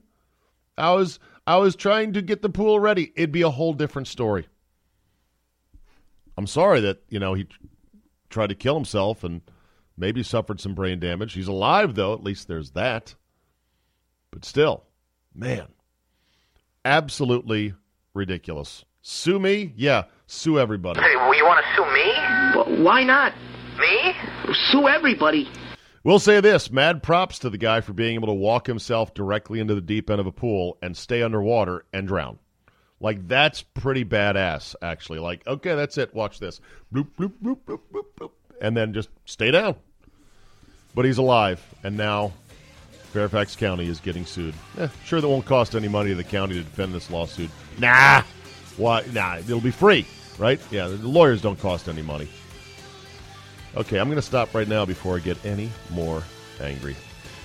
[0.77, 3.13] I was I was trying to get the pool ready.
[3.17, 4.47] It'd be a whole different story.
[6.37, 7.47] I'm sorry that, you know, he
[8.31, 9.43] tried to kill himself and
[9.97, 11.35] maybe suffered some brain damage.
[11.35, 12.15] He's alive, though.
[12.15, 13.15] At least there's that.
[14.31, 14.85] But still,
[15.35, 15.67] man,
[16.85, 17.75] absolutely
[18.15, 18.85] ridiculous.
[19.03, 19.73] Sue me?
[19.77, 21.01] Yeah, sue everybody.
[21.01, 22.13] Hey, well, you want to sue me?
[22.55, 23.33] But why not?
[23.79, 24.15] Me?
[24.71, 25.49] Sue everybody.
[26.05, 29.61] We'll say this mad props to the guy for being able to walk himself directly
[29.61, 32.39] into the deep end of a pool and stay underwater and drown.
[33.01, 35.19] Like that's pretty badass, actually.
[35.19, 36.15] Like, okay, that's it.
[36.15, 36.61] Watch this.
[36.93, 38.31] Bloop, bloop, bloop, bloop, bloop, bloop.
[38.61, 39.77] And then just stay down.
[40.95, 42.33] But he's alive, and now
[43.13, 44.55] Fairfax County is getting sued.
[44.79, 47.51] Eh, sure, that won't cost any money to the county to defend this lawsuit.
[47.79, 48.23] Nah,
[48.77, 49.05] why?
[49.13, 50.07] Nah, it'll be free,
[50.39, 50.61] right?
[50.71, 52.29] Yeah, the lawyers don't cost any money.
[53.77, 56.23] Okay, I'm going to stop right now before I get any more
[56.61, 56.97] angry.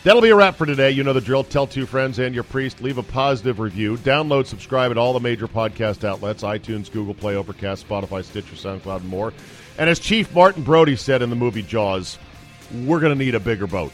[0.04, 0.92] That'll be a wrap for today.
[0.92, 1.44] You know the drill.
[1.44, 2.80] Tell two friends and your priest.
[2.80, 3.98] Leave a positive review.
[3.98, 8.98] Download, subscribe at all the major podcast outlets iTunes, Google Play, Overcast, Spotify, Stitcher, SoundCloud,
[8.98, 9.34] and more.
[9.80, 12.20] And as Chief Martin Brody said in the movie Jaws,
[12.86, 13.94] we're going to need a bigger boat.